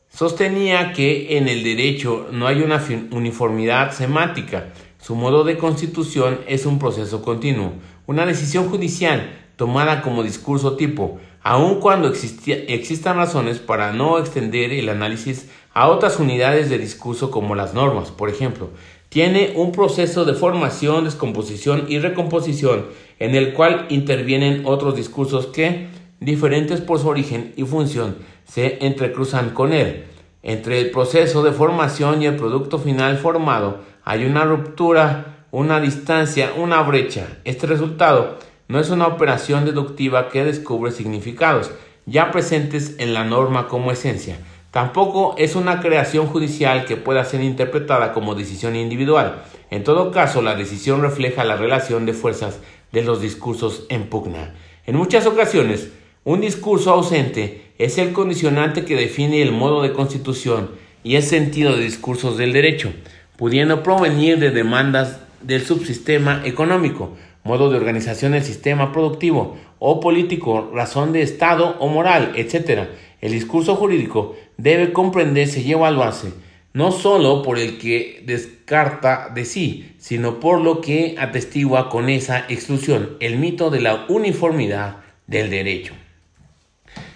[0.08, 6.66] sostenía que en el derecho no hay una uniformidad semántica, su modo de constitución es
[6.66, 7.72] un proceso continuo,
[8.06, 14.88] una decisión judicial tomada como discurso tipo, aun cuando existan razones para no extender el
[14.88, 18.70] análisis a otras unidades de discurso como las normas, por ejemplo,
[19.08, 22.86] tiene un proceso de formación, descomposición y recomposición
[23.18, 25.88] en el cual intervienen otros discursos que,
[26.20, 30.04] diferentes por su origen y función, se entrecruzan con él.
[30.42, 36.52] Entre el proceso de formación y el producto final formado hay una ruptura una distancia,
[36.56, 37.38] una brecha.
[37.44, 41.70] Este resultado no es una operación deductiva que descubre significados
[42.04, 44.38] ya presentes en la norma como esencia.
[44.70, 49.42] Tampoco es una creación judicial que pueda ser interpretada como decisión individual.
[49.70, 52.60] En todo caso, la decisión refleja la relación de fuerzas
[52.92, 54.54] de los discursos en pugna.
[54.86, 55.90] En muchas ocasiones,
[56.24, 60.70] un discurso ausente es el condicionante que define el modo de constitución
[61.02, 62.92] y el sentido de discursos del derecho,
[63.36, 70.70] pudiendo provenir de demandas del subsistema económico, modo de organización del sistema productivo o político,
[70.74, 72.88] razón de Estado o moral, etc.
[73.20, 76.32] El discurso jurídico debe comprenderse y evaluarse
[76.78, 82.44] no sólo por el que descarta de sí, sino por lo que atestigua con esa
[82.48, 85.94] exclusión, el mito de la uniformidad del derecho.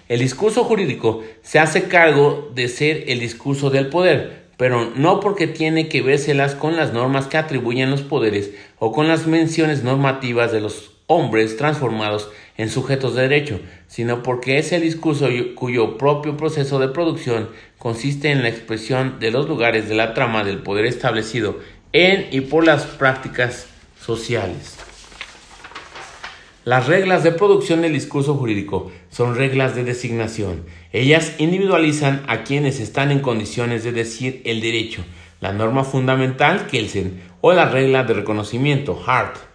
[0.09, 5.47] El discurso jurídico se hace cargo de ser el discurso del poder, pero no porque
[5.47, 10.51] tiene que vérselas con las normas que atribuyen los poderes o con las menciones normativas
[10.51, 16.37] de los hombres transformados en sujetos de derecho, sino porque es el discurso cuyo propio
[16.37, 20.85] proceso de producción consiste en la expresión de los lugares de la trama del poder
[20.85, 21.59] establecido
[21.91, 23.67] en y por las prácticas
[23.99, 24.77] sociales.
[26.65, 30.63] Las reglas de producción del discurso jurídico son reglas de designación.
[30.93, 35.03] Ellas individualizan a quienes están en condiciones de decir el derecho,
[35.41, 39.52] la norma fundamental, Kelsen, o la regla de reconocimiento, Hart.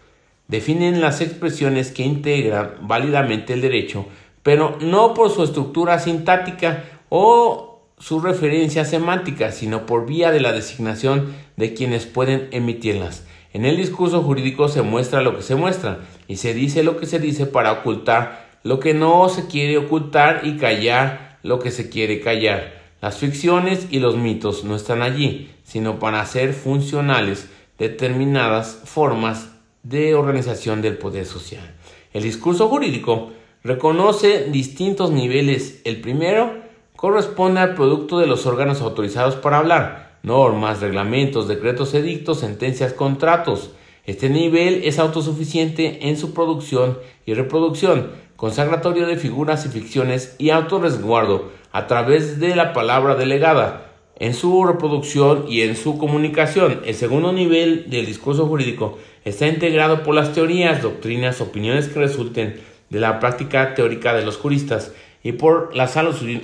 [0.48, 4.06] Definen las expresiones que integran válidamente el derecho,
[4.42, 10.52] pero no por su estructura sintáctica o su referencia semántica, sino por vía de la
[10.52, 13.26] designación de quienes pueden emitirlas.
[13.52, 17.06] En el discurso jurídico se muestra lo que se muestra y se dice lo que
[17.06, 21.88] se dice para ocultar lo que no se quiere ocultar y callar lo que se
[21.88, 22.74] quiere callar.
[23.00, 29.50] Las ficciones y los mitos no están allí, sino para hacer funcionales determinadas formas
[29.82, 31.74] de organización del poder social.
[32.12, 33.30] El discurso jurídico
[33.62, 35.80] reconoce distintos niveles.
[35.84, 36.52] El primero
[36.96, 43.70] corresponde al producto de los órganos autorizados para hablar, normas, reglamentos, decretos, edictos, sentencias, contratos.
[44.04, 50.50] Este nivel es autosuficiente en su producción y reproducción, consagratorio de figuras y ficciones y
[50.50, 53.87] autorresguardo a través de la palabra delegada
[54.18, 56.80] en su reproducción y en su comunicación.
[56.84, 62.60] El segundo nivel del discurso jurídico está integrado por las teorías, doctrinas, opiniones que resulten
[62.90, 64.92] de la práctica teórica de los juristas
[65.22, 65.96] y por las,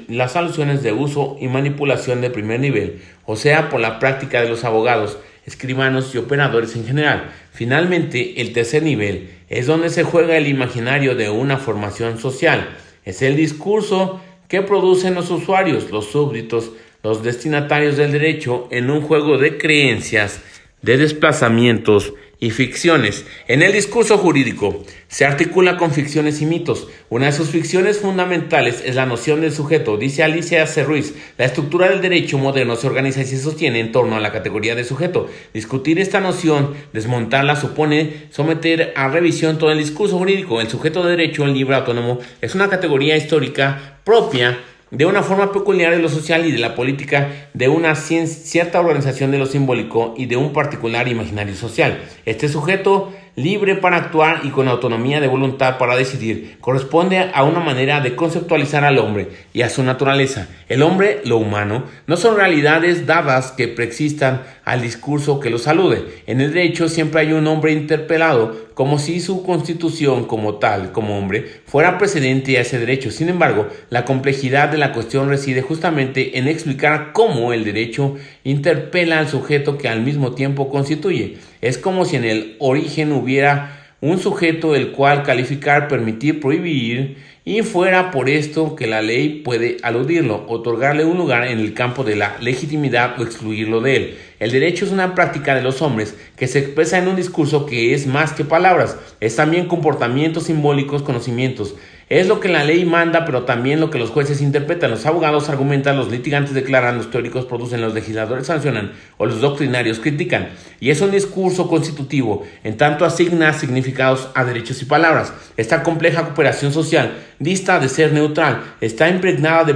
[0.09, 4.49] las alusiones de uso y manipulación de primer nivel, o sea, por la práctica de
[4.49, 7.31] los abogados, escribanos y operadores en general.
[7.53, 12.77] Finalmente, el tercer nivel es donde se juega el imaginario de una formación social.
[13.05, 16.73] Es el discurso que producen los usuarios, los súbditos,
[17.05, 20.41] los destinatarios del derecho en un juego de creencias,
[20.81, 23.27] de desplazamientos y ficciones.
[23.47, 26.89] En el discurso jurídico se articula con ficciones y mitos.
[27.11, 29.99] Una de sus ficciones fundamentales es la noción del sujeto.
[29.99, 30.83] Dice Alicia C.
[30.83, 34.33] Ruiz, la estructura del derecho moderno se organiza y se sostiene en torno a la
[34.33, 35.29] categoría de sujeto.
[35.53, 40.63] Discutir esta noción, desmontarla, supone someter a revisión todo el discurso jurídico.
[40.63, 44.59] El sujeto de derecho, el libre autónomo, es una categoría histórica propia
[44.95, 49.33] de una forma peculiar de lo social y de la política, de una cierta organización
[49.33, 51.99] de lo simbólico y de un particular imaginario social.
[52.25, 57.61] Este sujeto libre para actuar y con autonomía de voluntad para decidir, corresponde a una
[57.61, 60.49] manera de conceptualizar al hombre y a su naturaleza.
[60.69, 66.23] El hombre, lo humano, no son realidades dadas que preexistan al discurso que lo salude.
[66.27, 71.17] En el derecho siempre hay un hombre interpelado, como si su constitución como tal, como
[71.17, 73.11] hombre, fuera precedente a ese derecho.
[73.11, 79.21] Sin embargo, la complejidad de la cuestión reside justamente en explicar cómo el derecho interpela
[79.21, 81.39] al sujeto que al mismo tiempo constituye.
[81.61, 87.17] Es como si en el origen hubiera un sujeto el cual calificar, permitir, prohibir,
[87.47, 92.03] y fuera por esto que la ley puede aludirlo, otorgarle un lugar en el campo
[92.03, 94.19] de la legitimidad o excluirlo de él.
[94.45, 97.95] El derecho es una práctica de los hombres que se expresa en un discurso que
[97.95, 101.77] es más que palabras, es también comportamientos simbólicos, conocimientos,
[102.11, 104.91] es lo que la ley manda, pero también lo que los jueces interpretan.
[104.91, 110.01] Los abogados argumentan, los litigantes declaran, los teóricos producen, los legisladores sancionan o los doctrinarios
[110.01, 110.51] critican.
[110.81, 115.33] Y es un discurso constitutivo, en tanto asigna significados a derechos y palabras.
[115.57, 119.75] Esta compleja cooperación social dista de ser neutral, está impregnada de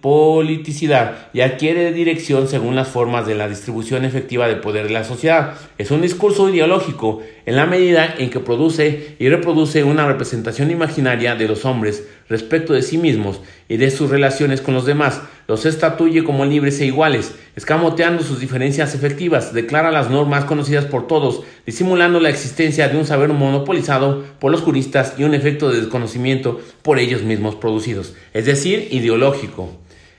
[0.00, 5.04] politicidad y adquiere dirección según las formas de la distribución efectiva del poder de la
[5.04, 5.54] sociedad.
[5.76, 11.34] Es un discurso ideológico en la medida en que produce y reproduce una representación imaginaria
[11.34, 15.64] de los hombres respecto de sí mismos y de sus relaciones con los demás, los
[15.64, 21.42] estatuye como libres e iguales, escamoteando sus diferencias efectivas, declara las normas conocidas por todos,
[21.66, 26.60] disimulando la existencia de un saber monopolizado por los juristas y un efecto de desconocimiento
[26.82, 29.70] por ellos mismos producidos, es decir, ideológico,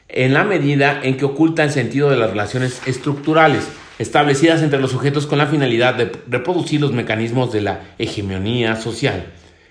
[0.09, 3.67] en la medida en que oculta el sentido de las relaciones estructurales,
[3.99, 9.25] establecidas entre los sujetos con la finalidad de reproducir los mecanismos de la hegemonía social.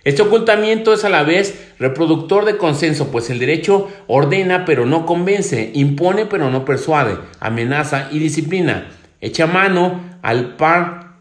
[0.04, 5.04] Este ocultamiento es a la vez reproductor de consenso, pues el derecho ordena pero no
[5.04, 8.86] convence, impone pero no persuade, amenaza y disciplina,
[9.20, 11.16] echa mano al par,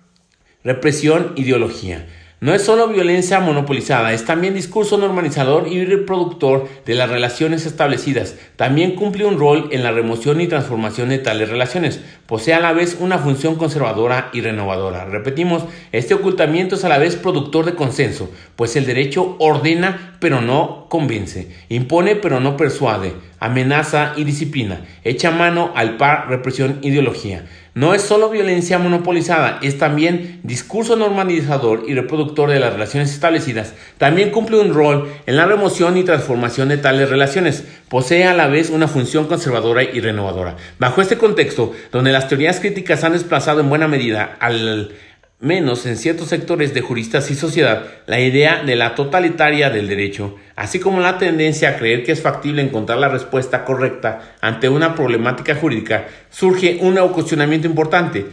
[0.64, 2.06] represión, ideología.
[2.40, 8.36] No es solo violencia monopolizada, es también discurso normalizador y reproductor de las relaciones establecidas.
[8.58, 12.00] También cumple un rol en la remoción y transformación de tales relaciones.
[12.28, 15.06] Posee a la vez una función conservadora y renovadora.
[15.06, 20.40] Repetimos, este ocultamiento es a la vez productor de consenso, pues el derecho ordena pero
[20.40, 27.46] no convence, impone pero no persuade, amenaza y disciplina, echa mano al par, represión, ideología.
[27.78, 33.76] No es solo violencia monopolizada, es también discurso normalizador y reproductor de las relaciones establecidas.
[34.00, 37.66] También cumple un rol en la remoción y transformación de tales relaciones.
[37.88, 40.56] Posee a la vez una función conservadora y renovadora.
[40.80, 44.96] Bajo este contexto, donde las teorías críticas han desplazado en buena medida al
[45.40, 50.36] menos en ciertos sectores de juristas y sociedad, la idea de la totalitaria del derecho,
[50.56, 54.96] así como la tendencia a creer que es factible encontrar la respuesta correcta ante una
[54.96, 58.26] problemática jurídica, surge un cuestionamiento importante.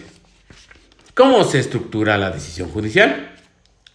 [1.12, 3.30] ¿Cómo se estructura la decisión judicial?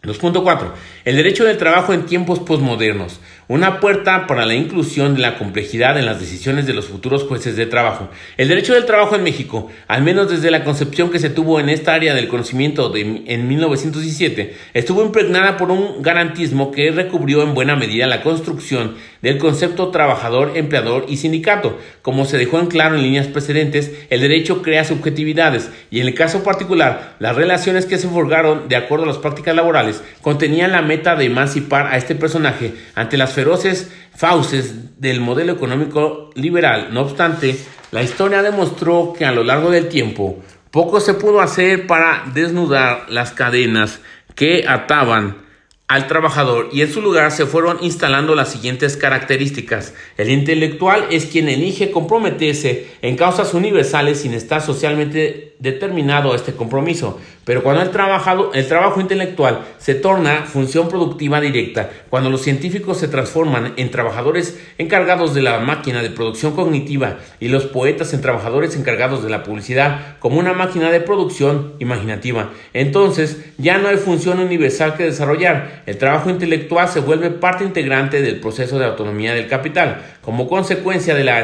[0.04, 0.72] 2.4.
[1.04, 3.20] El derecho del trabajo en tiempos posmodernos.
[3.50, 7.56] Una puerta para la inclusión de la complejidad en las decisiones de los futuros jueces
[7.56, 8.08] de trabajo.
[8.38, 11.68] El derecho del trabajo en México, al menos desde la concepción que se tuvo en
[11.68, 17.76] esta área del conocimiento en 1917, estuvo impregnada por un garantismo que recubrió en buena
[17.76, 21.78] medida la construcción del concepto trabajador, empleador y sindicato.
[22.02, 26.14] Como se dejó en claro en líneas precedentes, el derecho crea subjetividades y en el
[26.14, 30.82] caso particular, las relaciones que se forjaron de acuerdo a las prácticas laborales contenían la
[30.82, 36.90] meta de emancipar a este personaje ante las feroces fauces del modelo económico liberal.
[36.92, 37.58] No obstante,
[37.92, 40.40] la historia demostró que a lo largo del tiempo
[40.72, 44.02] poco se pudo hacer para desnudar las cadenas
[44.36, 45.49] que ataban
[45.90, 49.96] al trabajador y en su lugar se fueron instalando las siguientes características.
[50.18, 57.20] El intelectual es quien elige comprometerse en causas universales sin estar socialmente determinado este compromiso.
[57.46, 62.98] Pero cuando el, trabajado, el trabajo intelectual se torna función productiva directa, cuando los científicos
[62.98, 68.22] se transforman en trabajadores encargados de la máquina de producción cognitiva y los poetas en
[68.22, 73.98] trabajadores encargados de la publicidad como una máquina de producción imaginativa, entonces ya no hay
[73.98, 75.84] función universal que desarrollar.
[75.86, 80.02] El trabajo intelectual se vuelve parte integrante del proceso de autonomía del capital.
[80.22, 81.42] Como consecuencia de la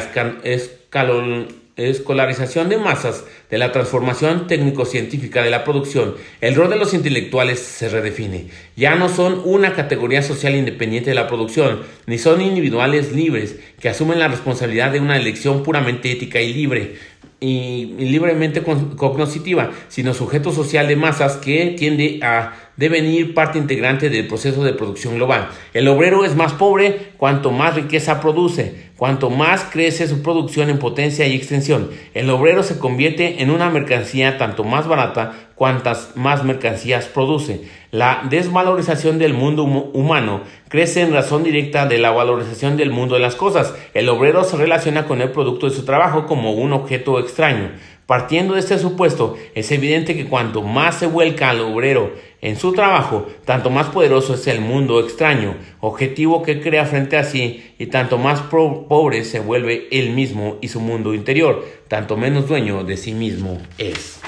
[1.76, 3.26] escolarización de masas,
[3.56, 8.47] de la transformación técnico-científica de la producción, el rol de los intelectuales se redefine.
[8.76, 13.88] Ya no son una categoría social independiente de la producción, ni son individuales libres que
[13.88, 16.95] asumen la responsabilidad de una elección puramente ética y libre
[17.39, 24.28] y, libremente cognoscitiva, sino sujeto social de masas que tiende a devenir parte integrante del
[24.28, 25.50] proceso de producción global.
[25.74, 30.80] El obrero es más pobre cuanto más riqueza produce, cuanto más crece su producción en
[30.80, 31.90] potencia y extensión.
[32.14, 37.62] El obrero se convierte en una mercancía tanto más barata cuantas más mercancías produce.
[37.92, 43.22] La desvalorización del mundo humano crece en razón directa de la valorización del mundo de
[43.22, 43.74] las cosas.
[43.94, 47.72] El obrero se relaciona con el producto de su trabajo como un objeto extraño.
[48.06, 52.74] Partiendo de este supuesto, es evidente que cuanto más se vuelca al obrero en su
[52.74, 57.88] trabajo, tanto más poderoso es el mundo extraño, objetivo que crea frente a sí, y
[57.88, 62.97] tanto más pobre se vuelve él mismo y su mundo interior, tanto menos dueño de
[62.97, 64.22] sí mismo es.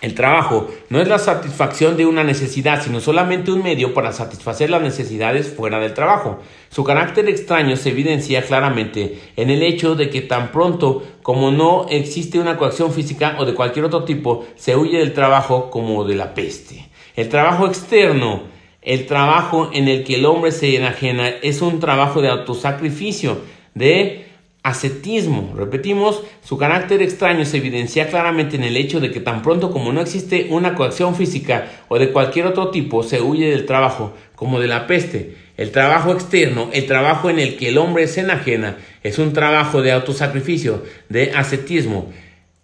[0.00, 4.70] El trabajo no es la satisfacción de una necesidad, sino solamente un medio para satisfacer
[4.70, 6.38] las necesidades fuera del trabajo.
[6.70, 11.86] Su carácter extraño se evidencia claramente en el hecho de que tan pronto como no
[11.90, 16.14] existe una coacción física o de cualquier otro tipo, se huye del trabajo como de
[16.14, 16.88] la peste.
[17.16, 18.42] El trabajo externo,
[18.82, 23.38] el trabajo en el que el hombre se enajena, es un trabajo de autosacrificio,
[23.74, 24.27] de
[24.62, 25.54] ascetismo.
[25.56, 29.92] Repetimos, su carácter extraño se evidencia claramente en el hecho de que tan pronto como
[29.92, 34.60] no existe una coacción física o de cualquier otro tipo, se huye del trabajo, como
[34.60, 35.36] de la peste.
[35.56, 39.82] El trabajo externo, el trabajo en el que el hombre se enajena, es un trabajo
[39.82, 42.12] de autosacrificio, de ascetismo.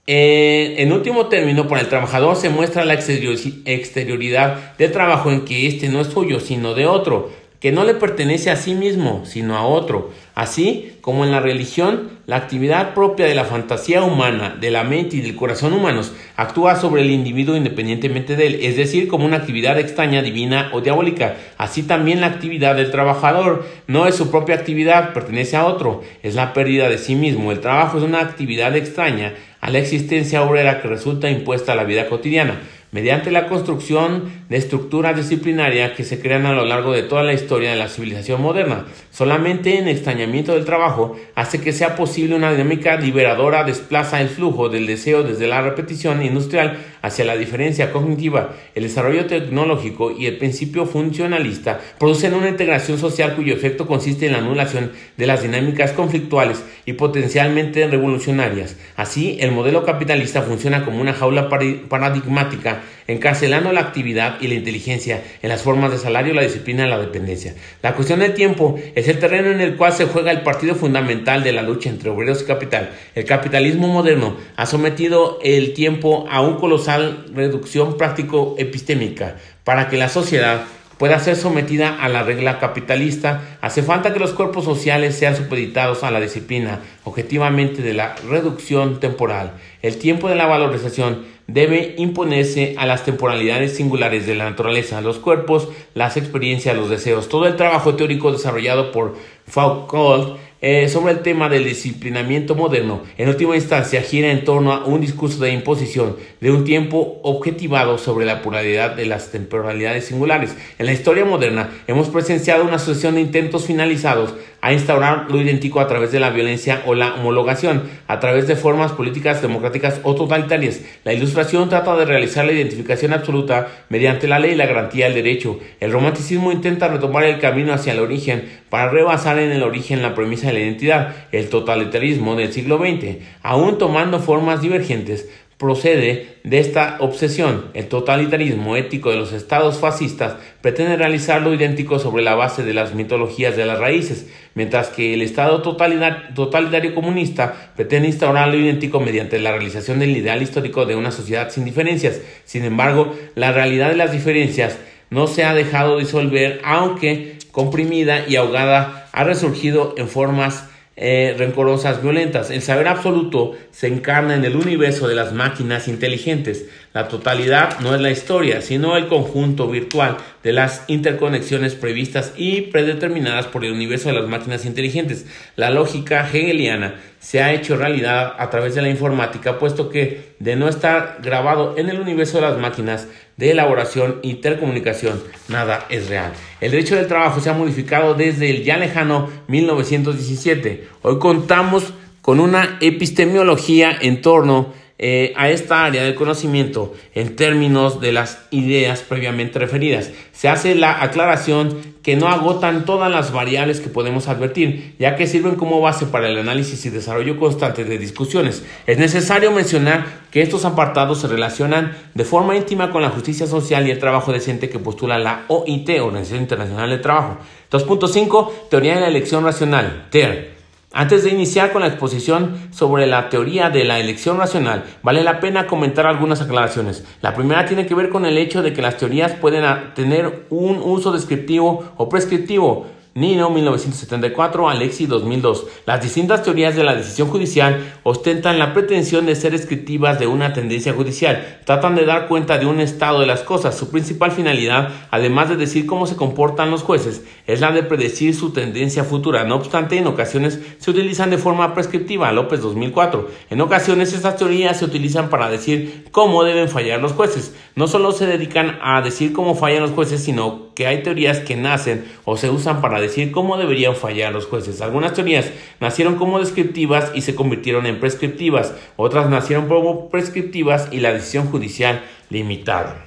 [0.07, 5.66] Eh, en último término, para el trabajador se muestra la exterioridad del trabajo en que
[5.66, 7.32] éste no es suyo, sino de otro
[7.64, 10.10] que no le pertenece a sí mismo, sino a otro.
[10.34, 15.16] Así como en la religión, la actividad propia de la fantasía humana, de la mente
[15.16, 19.38] y del corazón humanos actúa sobre el individuo independientemente de él, es decir, como una
[19.38, 21.36] actividad extraña, divina o diabólica.
[21.56, 26.34] Así también la actividad del trabajador no es su propia actividad, pertenece a otro, es
[26.34, 27.50] la pérdida de sí mismo.
[27.50, 31.84] El trabajo es una actividad extraña a la existencia obrera que resulta impuesta a la
[31.84, 32.60] vida cotidiana
[32.95, 37.32] mediante la construcción de estructuras disciplinarias que se crean a lo largo de toda la
[37.32, 38.84] historia de la civilización moderna.
[39.11, 44.68] Solamente en extrañamiento del trabajo hace que sea posible una dinámica liberadora, desplaza el flujo
[44.68, 48.55] del deseo desde la repetición industrial hacia la diferencia cognitiva.
[48.74, 54.32] El desarrollo tecnológico y el principio funcionalista producen una integración social cuyo efecto consiste en
[54.32, 58.78] la anulación de las dinámicas conflictuales y potencialmente revolucionarias.
[58.96, 65.22] Así, el modelo capitalista funciona como una jaula paradigmática encarcelando la actividad y la inteligencia
[65.42, 67.55] en las formas de salario, la disciplina y la dependencia.
[67.82, 71.42] La cuestión del tiempo es el terreno en el cual se juega el partido fundamental
[71.42, 72.90] de la lucha entre obreros y capital.
[73.14, 79.96] El capitalismo moderno ha sometido el tiempo a una colosal reducción práctico epistémica para que
[79.96, 80.62] la sociedad
[80.98, 86.05] pueda ser sometida a la regla capitalista, hace falta que los cuerpos sociales sean supeditados
[86.05, 89.55] a la disciplina objetivamente de la reducción temporal.
[89.82, 95.18] El tiempo de la valorización debe imponerse a las temporalidades singulares de la naturaleza, los
[95.18, 97.28] cuerpos, las experiencias, los deseos.
[97.28, 99.14] Todo el trabajo teórico desarrollado por
[99.47, 104.86] Foucault eh, sobre el tema del disciplinamiento moderno, en última instancia gira en torno a
[104.86, 110.57] un discurso de imposición de un tiempo objetivado sobre la pluralidad de las temporalidades singulares.
[110.78, 114.32] En la historia moderna hemos presenciado una sucesión de intentos finalizados
[114.64, 118.56] a instaurar lo idéntico a través de la violencia o la homologación, a través de
[118.56, 120.80] formas políticas democráticas o totalitarias.
[121.04, 125.22] La ilustración trata de realizar la identificación absoluta mediante la ley y la garantía del
[125.22, 125.60] derecho.
[125.80, 130.14] El romanticismo intenta retomar el camino hacia el origen para rebasar en el origen la
[130.14, 135.28] premisa de la identidad, el totalitarismo del siglo XX, aún tomando formas divergentes,
[135.59, 137.66] procede de esta obsesión.
[137.74, 142.74] El totalitarismo ético de los estados fascistas pretende realizar lo idéntico sobre la base de
[142.74, 149.00] las mitologías de las raíces, mientras que el estado totalitario comunista pretende instaurar lo idéntico
[149.00, 152.20] mediante la realización del ideal histórico de una sociedad sin diferencias.
[152.44, 154.78] Sin embargo, la realidad de las diferencias
[155.11, 162.03] no se ha dejado disolver, aunque comprimida y ahogada, ha resurgido en formas eh, rencorosas,
[162.03, 162.51] violentas.
[162.51, 166.66] El saber absoluto se encarna en el universo de las máquinas inteligentes.
[166.92, 172.62] La totalidad no es la historia, sino el conjunto virtual de las interconexiones previstas y
[172.62, 175.26] predeterminadas por el universo de las máquinas inteligentes.
[175.57, 180.55] La lógica hegeliana se ha hecho realidad a través de la informática, puesto que de
[180.55, 186.09] no estar grabado en el universo de las máquinas de elaboración e intercomunicación, nada es
[186.09, 186.32] real.
[186.61, 190.89] El derecho del trabajo se ha modificado desde el ya lejano 1917.
[191.03, 198.01] Hoy contamos con una epistemología en torno eh, a esta área del conocimiento en términos
[198.01, 200.11] de las ideas previamente referidas.
[200.32, 205.26] Se hace la aclaración que no agotan todas las variables que podemos advertir, ya que
[205.26, 208.62] sirven como base para el análisis y desarrollo constante de discusiones.
[208.86, 213.88] Es necesario mencionar que estos apartados se relacionan de forma íntima con la justicia social
[213.88, 217.38] y el trabajo decente que postula la OIT, Organización Internacional del Trabajo.
[217.70, 218.68] 2.5.
[218.68, 220.53] Teoría de la elección racional, TER.
[220.97, 225.40] Antes de iniciar con la exposición sobre la teoría de la elección racional, vale la
[225.40, 227.05] pena comentar algunas aclaraciones.
[227.20, 229.64] La primera tiene que ver con el hecho de que las teorías pueden
[229.97, 232.86] tener un uso descriptivo o prescriptivo,
[233.16, 235.66] Nino 1974, Alexi 2002.
[235.86, 240.52] Las distintas teorías de la decisión judicial ostentan la pretensión de ser descriptivas de una
[240.52, 241.60] tendencia judicial.
[241.64, 243.78] Tratan de dar cuenta de un estado de las cosas.
[243.78, 248.34] Su principal finalidad, además de decir cómo se comportan los jueces, es la de predecir
[248.34, 249.44] su tendencia futura.
[249.44, 252.32] No obstante, en ocasiones se utilizan de forma prescriptiva.
[252.32, 253.30] López 2004.
[253.50, 257.54] En ocasiones estas teorías se utilizan para decir cómo deben fallar los jueces.
[257.76, 261.57] No solo se dedican a decir cómo fallan los jueces, sino que hay teorías que
[261.57, 264.81] nacen o se usan para decir cómo deberían fallar los jueces.
[264.81, 265.51] Algunas teorías
[265.81, 271.47] nacieron como descriptivas y se convirtieron en prescriptivas, otras nacieron como prescriptivas y la decisión
[271.47, 273.07] judicial limitada.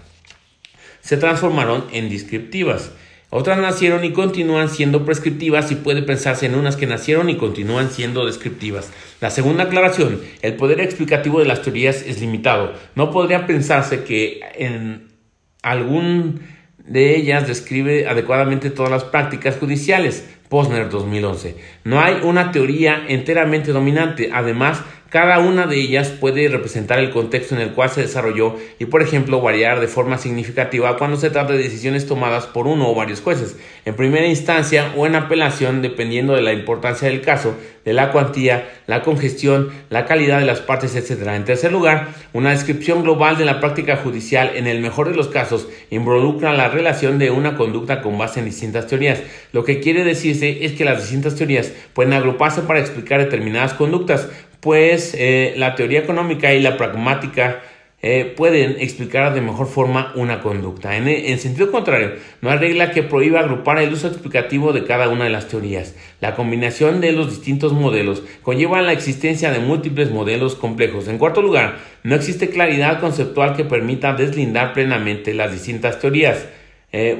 [1.01, 2.91] Se transformaron en descriptivas.
[3.29, 7.91] Otras nacieron y continúan siendo prescriptivas y puede pensarse en unas que nacieron y continúan
[7.91, 8.89] siendo descriptivas.
[9.19, 12.71] La segunda aclaración, el poder explicativo de las teorías es limitado.
[12.95, 15.09] No podría pensarse que en
[15.61, 16.39] algún
[16.87, 20.25] de ellas describe adecuadamente todas las prácticas judiciales.
[20.49, 21.55] Posner 2011.
[21.83, 24.29] No hay una teoría enteramente dominante.
[24.33, 28.85] Además, cada una de ellas puede representar el contexto en el cual se desarrolló y,
[28.85, 32.95] por ejemplo, variar de forma significativa cuando se trata de decisiones tomadas por uno o
[32.95, 37.93] varios jueces, en primera instancia o en apelación, dependiendo de la importancia del caso, de
[37.93, 41.25] la cuantía, la congestión, la calidad de las partes, etc.
[41.27, 45.29] En tercer lugar, una descripción global de la práctica judicial, en el mejor de los
[45.29, 49.21] casos, involucra la relación de una conducta con base en distintas teorías.
[49.53, 50.03] Lo que quiere
[50.43, 54.29] es que las distintas teorías pueden agruparse para explicar determinadas conductas,
[54.59, 57.61] pues eh, la teoría económica y la pragmática
[57.99, 60.97] eh, pueden explicar de mejor forma una conducta.
[60.97, 62.11] En, en, sentido contrario,
[62.41, 65.95] no hay regla que prohíba agrupar el uso explicativo de cada una de las teorías.
[66.21, 71.07] La combinación de los distintos modelos conlleva la existencia de múltiples modelos complejos.
[71.07, 76.45] En cuarto lugar, no existe claridad conceptual que permita deslindar plenamente las distintas teorías.
[76.93, 77.17] Eh,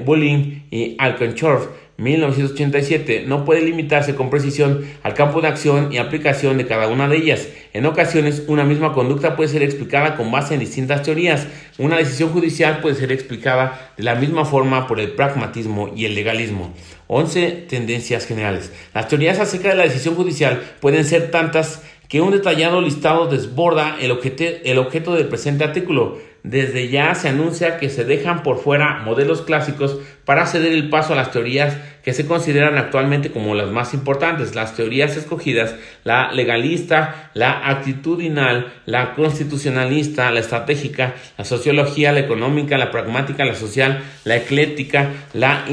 [0.71, 1.67] y Alconchorf
[1.97, 7.07] 1987 no puede limitarse con precisión al campo de acción y aplicación de cada una
[7.07, 7.47] de ellas.
[7.73, 11.47] En ocasiones, una misma conducta puede ser explicada con base en distintas teorías.
[11.79, 16.13] Una decisión judicial puede ser explicada de la misma forma por el pragmatismo y el
[16.13, 16.71] legalismo.
[17.07, 18.71] 11 tendencias generales.
[18.93, 23.97] Las teorías acerca de la decisión judicial pueden ser tantas que un detallado listado desborda
[23.99, 24.11] el,
[24.63, 26.19] el objeto del presente artículo.
[26.49, 31.11] Desde ya se anuncia que se dejan por fuera modelos clásicos para ceder el paso
[31.11, 35.75] a las teorías que se consideran actualmente como las más importantes, las teorías escogidas,
[36.05, 43.55] la legalista, la actitudinal, la constitucionalista, la estratégica, la sociología, la económica, la pragmática, la
[43.55, 45.65] social, la ecléctica, la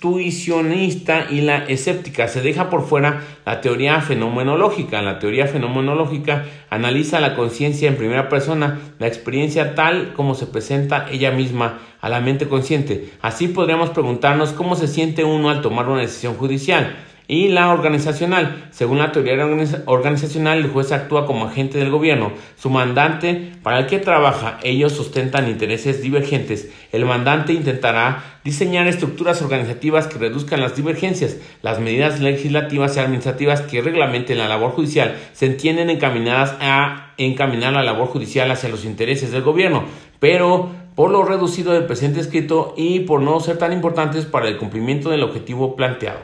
[0.00, 2.26] intuicionista y la escéptica.
[2.26, 5.02] Se deja por fuera la teoría fenomenológica.
[5.02, 11.06] La teoría fenomenológica analiza la conciencia en primera persona, la experiencia tal como se presenta
[11.10, 13.10] ella misma a la mente consciente.
[13.20, 16.96] Así podríamos preguntarnos cómo se siente uno al tomar una decisión judicial
[17.30, 18.66] y la organizacional.
[18.72, 19.46] Según la teoría
[19.86, 22.32] organizacional, el juez actúa como agente del gobierno.
[22.56, 26.72] Su mandante, para el que trabaja, ellos sustentan intereses divergentes.
[26.90, 31.36] El mandante intentará diseñar estructuras organizativas que reduzcan las divergencias.
[31.62, 37.72] Las medidas legislativas y administrativas que reglamenten la labor judicial se entienden encaminadas a encaminar
[37.72, 39.84] la labor judicial hacia los intereses del gobierno,
[40.18, 44.56] pero por lo reducido del presente escrito y por no ser tan importantes para el
[44.56, 46.18] cumplimiento del objetivo planteado.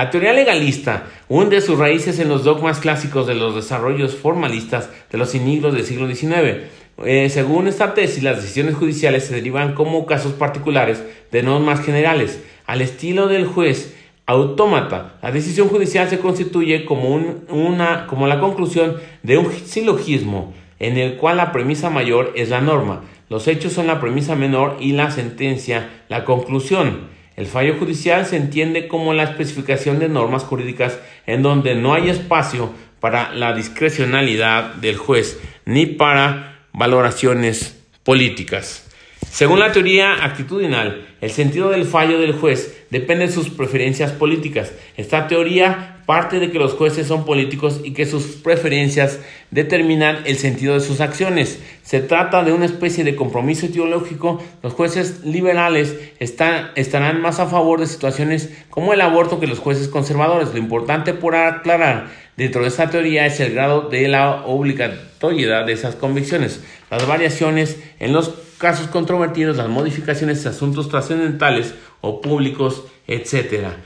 [0.00, 5.18] La teoría legalista hunde sus raíces en los dogmas clásicos de los desarrollos formalistas de
[5.18, 6.70] los iniglos del siglo XIX.
[7.04, 12.42] Eh, según esta tesis, las decisiones judiciales se derivan como casos particulares de normas generales.
[12.64, 13.94] Al estilo del juez
[14.24, 17.14] autómata, la decisión judicial se constituye como,
[17.50, 22.62] una, como la conclusión de un silogismo en el cual la premisa mayor es la
[22.62, 27.19] norma, los hechos son la premisa menor y la sentencia la conclusión.
[27.40, 32.10] El fallo judicial se entiende como la especificación de normas jurídicas en donde no hay
[32.10, 32.70] espacio
[33.00, 38.86] para la discrecionalidad del juez ni para valoraciones políticas.
[39.26, 44.74] Según la teoría actitudinal, el sentido del fallo del juez depende de sus preferencias políticas.
[44.98, 49.20] Esta teoría parte de que los jueces son políticos y que sus preferencias
[49.52, 51.60] determinan el sentido de sus acciones.
[51.84, 54.42] Se trata de una especie de compromiso ideológico.
[54.60, 59.60] Los jueces liberales están, estarán más a favor de situaciones como el aborto que los
[59.60, 60.52] jueces conservadores.
[60.52, 65.74] Lo importante por aclarar dentro de esta teoría es el grado de la obligatoriedad de
[65.74, 72.82] esas convicciones, las variaciones en los casos controvertidos, las modificaciones de asuntos trascendentales o públicos,
[73.06, 73.76] etc.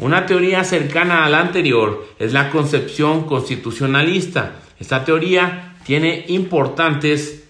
[0.00, 4.52] Una teoría cercana a la anterior es la concepción constitucionalista.
[4.80, 7.44] Esta teoría tiene importantes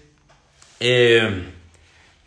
[0.81, 1.43] eh,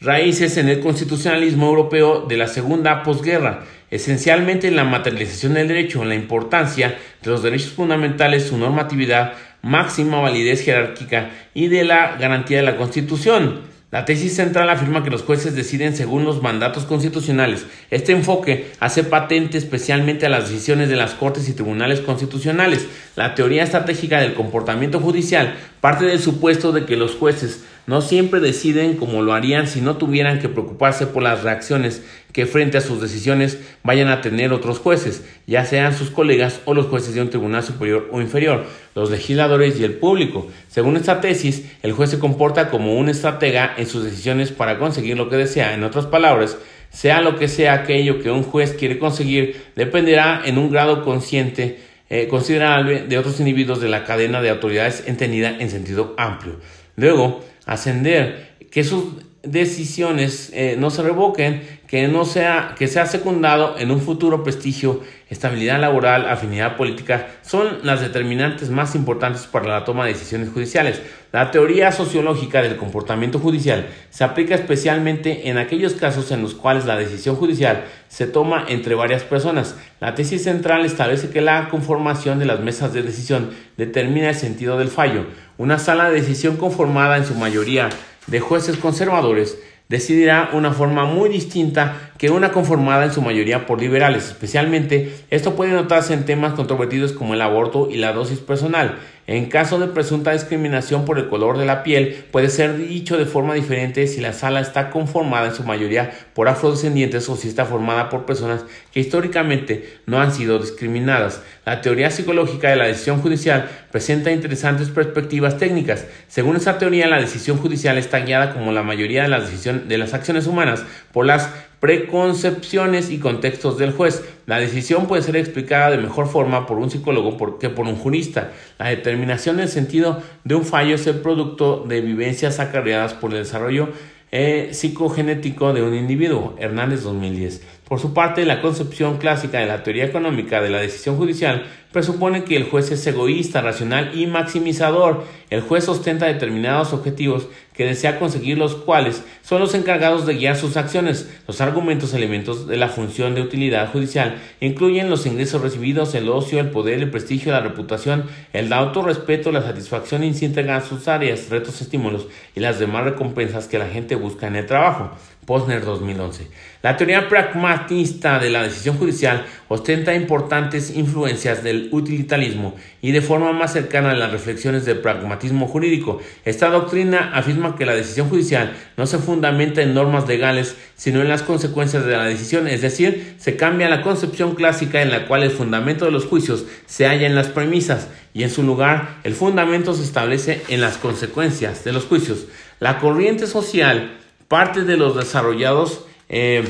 [0.00, 6.00] raíces en el constitucionalismo europeo de la segunda posguerra, esencialmente en la materialización del derecho,
[6.00, 12.16] en la importancia de los derechos fundamentales, su normatividad, máxima validez jerárquica y de la
[12.16, 13.73] garantía de la Constitución.
[13.94, 17.64] La tesis central afirma que los jueces deciden según los mandatos constitucionales.
[17.92, 22.88] Este enfoque hace patente especialmente a las decisiones de las Cortes y tribunales constitucionales.
[23.14, 28.40] La teoría estratégica del comportamiento judicial parte del supuesto de que los jueces no siempre
[28.40, 32.80] deciden como lo harían si no tuvieran que preocuparse por las reacciones que frente a
[32.80, 37.20] sus decisiones vayan a tener otros jueces, ya sean sus colegas o los jueces de
[37.20, 38.64] un tribunal superior o inferior,
[38.94, 40.46] los legisladores y el público.
[40.68, 45.18] Según esta tesis, el juez se comporta como un estratega en sus decisiones para conseguir
[45.18, 45.74] lo que desea.
[45.74, 46.56] En otras palabras,
[46.88, 51.78] sea lo que sea aquello que un juez quiere conseguir, dependerá en un grado consciente
[52.16, 56.60] eh, considerable de otros individuos de la cadena de autoridades entendida en sentido amplio.
[56.94, 59.04] Luego, ascender, que sus
[59.44, 65.02] decisiones eh, no se revoquen, que no sea, que sea secundado en un futuro prestigio,
[65.28, 71.00] estabilidad laboral, afinidad política, son las determinantes más importantes para la toma de decisiones judiciales.
[71.32, 76.84] La teoría sociológica del comportamiento judicial se aplica especialmente en aquellos casos en los cuales
[76.84, 79.76] la decisión judicial se toma entre varias personas.
[80.00, 84.78] La tesis central establece que la conformación de las mesas de decisión determina el sentido
[84.78, 85.26] del fallo.
[85.58, 87.88] Una sala de decisión conformada en su mayoría
[88.26, 89.58] de jueces conservadores
[89.88, 94.28] decidirá una forma muy distinta que una conformada en su mayoría por liberales.
[94.28, 98.98] Especialmente, esto puede notarse en temas controvertidos como el aborto y la dosis personal.
[99.26, 103.24] En caso de presunta discriminación por el color de la piel, puede ser dicho de
[103.24, 107.64] forma diferente si la sala está conformada en su mayoría por afrodescendientes o si está
[107.64, 111.42] formada por personas que históricamente no han sido discriminadas.
[111.64, 116.04] La teoría psicológica de la decisión judicial presenta interesantes perspectivas técnicas.
[116.28, 120.12] Según esta teoría, la decisión judicial está guiada como la mayoría de las, de las
[120.12, 121.48] acciones humanas por las
[121.84, 124.24] preconcepciones y contextos del juez.
[124.46, 128.52] La decisión puede ser explicada de mejor forma por un psicólogo que por un jurista.
[128.78, 133.40] La determinación del sentido de un fallo es el producto de vivencias acarreadas por el
[133.40, 133.90] desarrollo
[134.32, 136.56] eh, psicogenético de un individuo.
[136.58, 137.62] Hernández 2010.
[137.86, 142.42] Por su parte, la concepción clásica de la teoría económica de la decisión judicial presupone
[142.42, 145.22] que el juez es egoísta, racional y maximizador.
[145.48, 150.56] El juez ostenta determinados objetivos que desea conseguir los cuales son los encargados de guiar
[150.56, 151.32] sus acciones.
[151.46, 156.58] Los argumentos elementos de la función de utilidad judicial incluyen los ingresos recibidos, el ocio,
[156.58, 161.80] el poder, el prestigio, la reputación, el autorrespeto, la satisfacción íntegra en sus áreas, retos,
[161.80, 162.26] estímulos
[162.56, 165.12] y las demás recompensas que la gente busca en el trabajo.
[165.46, 166.48] Posner 2011.
[166.82, 173.52] La teoría pragmatista de la decisión judicial ostenta importantes influencias del utilitarismo y de forma
[173.52, 176.20] más cercana a las reflexiones del pragmatismo jurídico.
[176.44, 181.28] Esta doctrina afirma que la decisión judicial no se fundamenta en normas legales, sino en
[181.28, 185.42] las consecuencias de la decisión, es decir, se cambia la concepción clásica en la cual
[185.42, 189.34] el fundamento de los juicios se halla en las premisas y en su lugar el
[189.34, 192.46] fundamento se establece en las consecuencias de los juicios.
[192.78, 196.62] La corriente social parte de los desarrollados eh,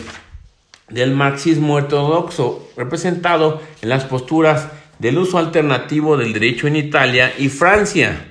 [0.88, 4.68] del marxismo ortodoxo, representado en las posturas
[4.98, 8.28] del uso alternativo del derecho en Italia y Francia.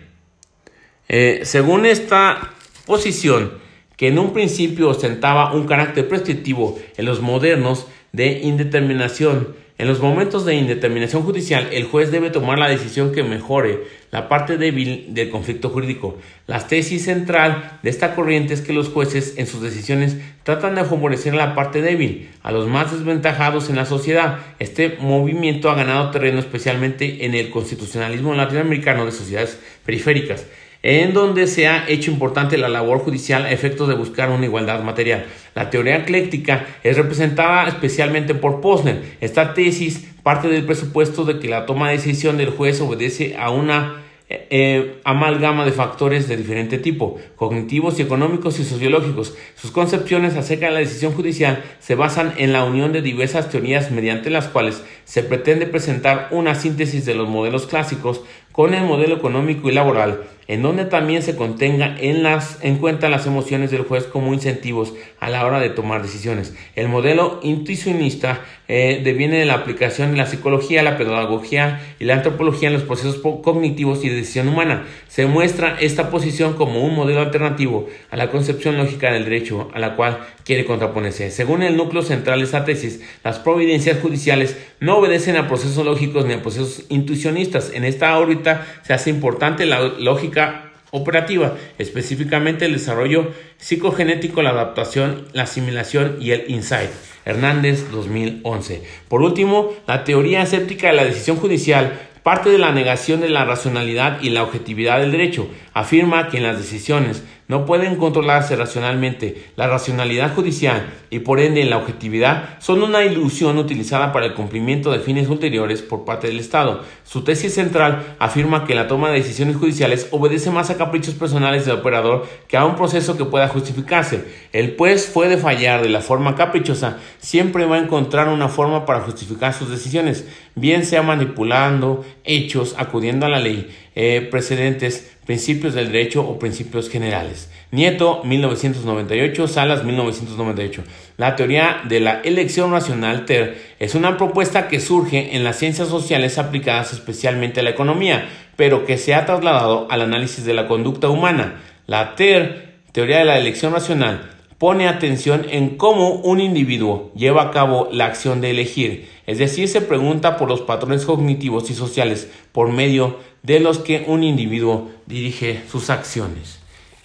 [1.10, 2.54] Eh, según esta
[2.86, 3.62] posición,
[3.98, 10.00] que en un principio ostentaba un carácter prescriptivo en los modernos de indeterminación, en los
[10.00, 15.08] momentos de indeterminación judicial, el juez debe tomar la decisión que mejore la parte débil
[15.16, 16.20] del conflicto jurídico.
[16.46, 20.84] La tesis central de esta corriente es que los jueces en sus decisiones tratan de
[20.84, 24.38] favorecer a la parte débil, a los más desventajados en la sociedad.
[24.60, 30.46] Este movimiento ha ganado terreno especialmente en el constitucionalismo latinoamericano de sociedades periféricas
[30.84, 34.84] en donde se ha hecho importante la labor judicial a efectos de buscar una igualdad
[34.84, 35.26] material.
[35.56, 39.02] La teoría ecléctica es representada especialmente por Posner.
[39.22, 43.50] Esta tesis parte del presupuesto de que la toma de decisión del juez obedece a
[43.50, 49.36] una eh, eh, amalgama de factores de diferente tipo, cognitivos y económicos y sociológicos.
[49.56, 53.92] Sus concepciones acerca de la decisión judicial se basan en la unión de diversas teorías
[53.92, 58.22] mediante las cuales se pretende presentar una síntesis de los modelos clásicos
[58.54, 63.10] con el modelo económico y laboral, en donde también se contenga en, las, en cuenta
[63.10, 66.54] las emociones del juez como incentivos a la hora de tomar decisiones.
[66.76, 72.16] El modelo intuicionista eh, deviene de la aplicación de la psicología, la pedagogía y la
[72.16, 74.86] antropología en los procesos cognitivos y de decisión humana.
[75.08, 79.80] Se muestra esta posición como un modelo alternativo a la concepción lógica del derecho a
[79.80, 81.32] la cual quiere contraponerse.
[81.32, 86.26] Según el núcleo central de esta tesis, las providencias judiciales no obedecen a procesos lógicos
[86.26, 87.72] ni a procesos intuicionistas.
[87.74, 88.43] En esta órbita
[88.84, 96.32] se hace importante la lógica operativa, específicamente el desarrollo psicogenético, la adaptación, la asimilación y
[96.32, 96.92] el insight.
[97.26, 98.84] Hernández 2011.
[99.08, 103.44] Por último, la teoría escéptica de la decisión judicial parte de la negación de la
[103.44, 105.48] racionalidad y la objetividad del derecho.
[105.74, 109.52] Afirma que en las decisiones no pueden controlarse racionalmente.
[109.56, 114.92] La racionalidad judicial y por ende la objetividad son una ilusión utilizada para el cumplimiento
[114.92, 116.84] de fines ulteriores por parte del Estado.
[117.04, 121.66] Su tesis central afirma que la toma de decisiones judiciales obedece más a caprichos personales
[121.66, 124.26] del operador que a un proceso que pueda justificarse.
[124.54, 129.02] El pues puede fallar de la forma caprichosa, siempre va a encontrar una forma para
[129.02, 135.92] justificar sus decisiones, bien sea manipulando hechos, acudiendo a la ley, eh, precedentes, principios del
[135.92, 137.50] derecho o principios generales.
[137.72, 140.84] Nieto, 1998, Salas, 1998.
[141.18, 145.88] La teoría de la elección racional TER es una propuesta que surge en las ciencias
[145.88, 150.68] sociales aplicadas especialmente a la economía, pero que se ha trasladado al análisis de la
[150.68, 151.62] conducta humana.
[151.88, 157.52] La TER, teoría de la elección racional, pone atención en cómo un individuo lleva a
[157.52, 162.30] cabo la acción de elegir, es decir, se pregunta por los patrones cognitivos y sociales
[162.52, 166.60] por medio de los que un individuo dirige sus acciones.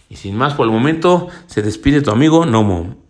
[0.09, 3.08] Y sin más por el momento, se despide tu amigo Nomo.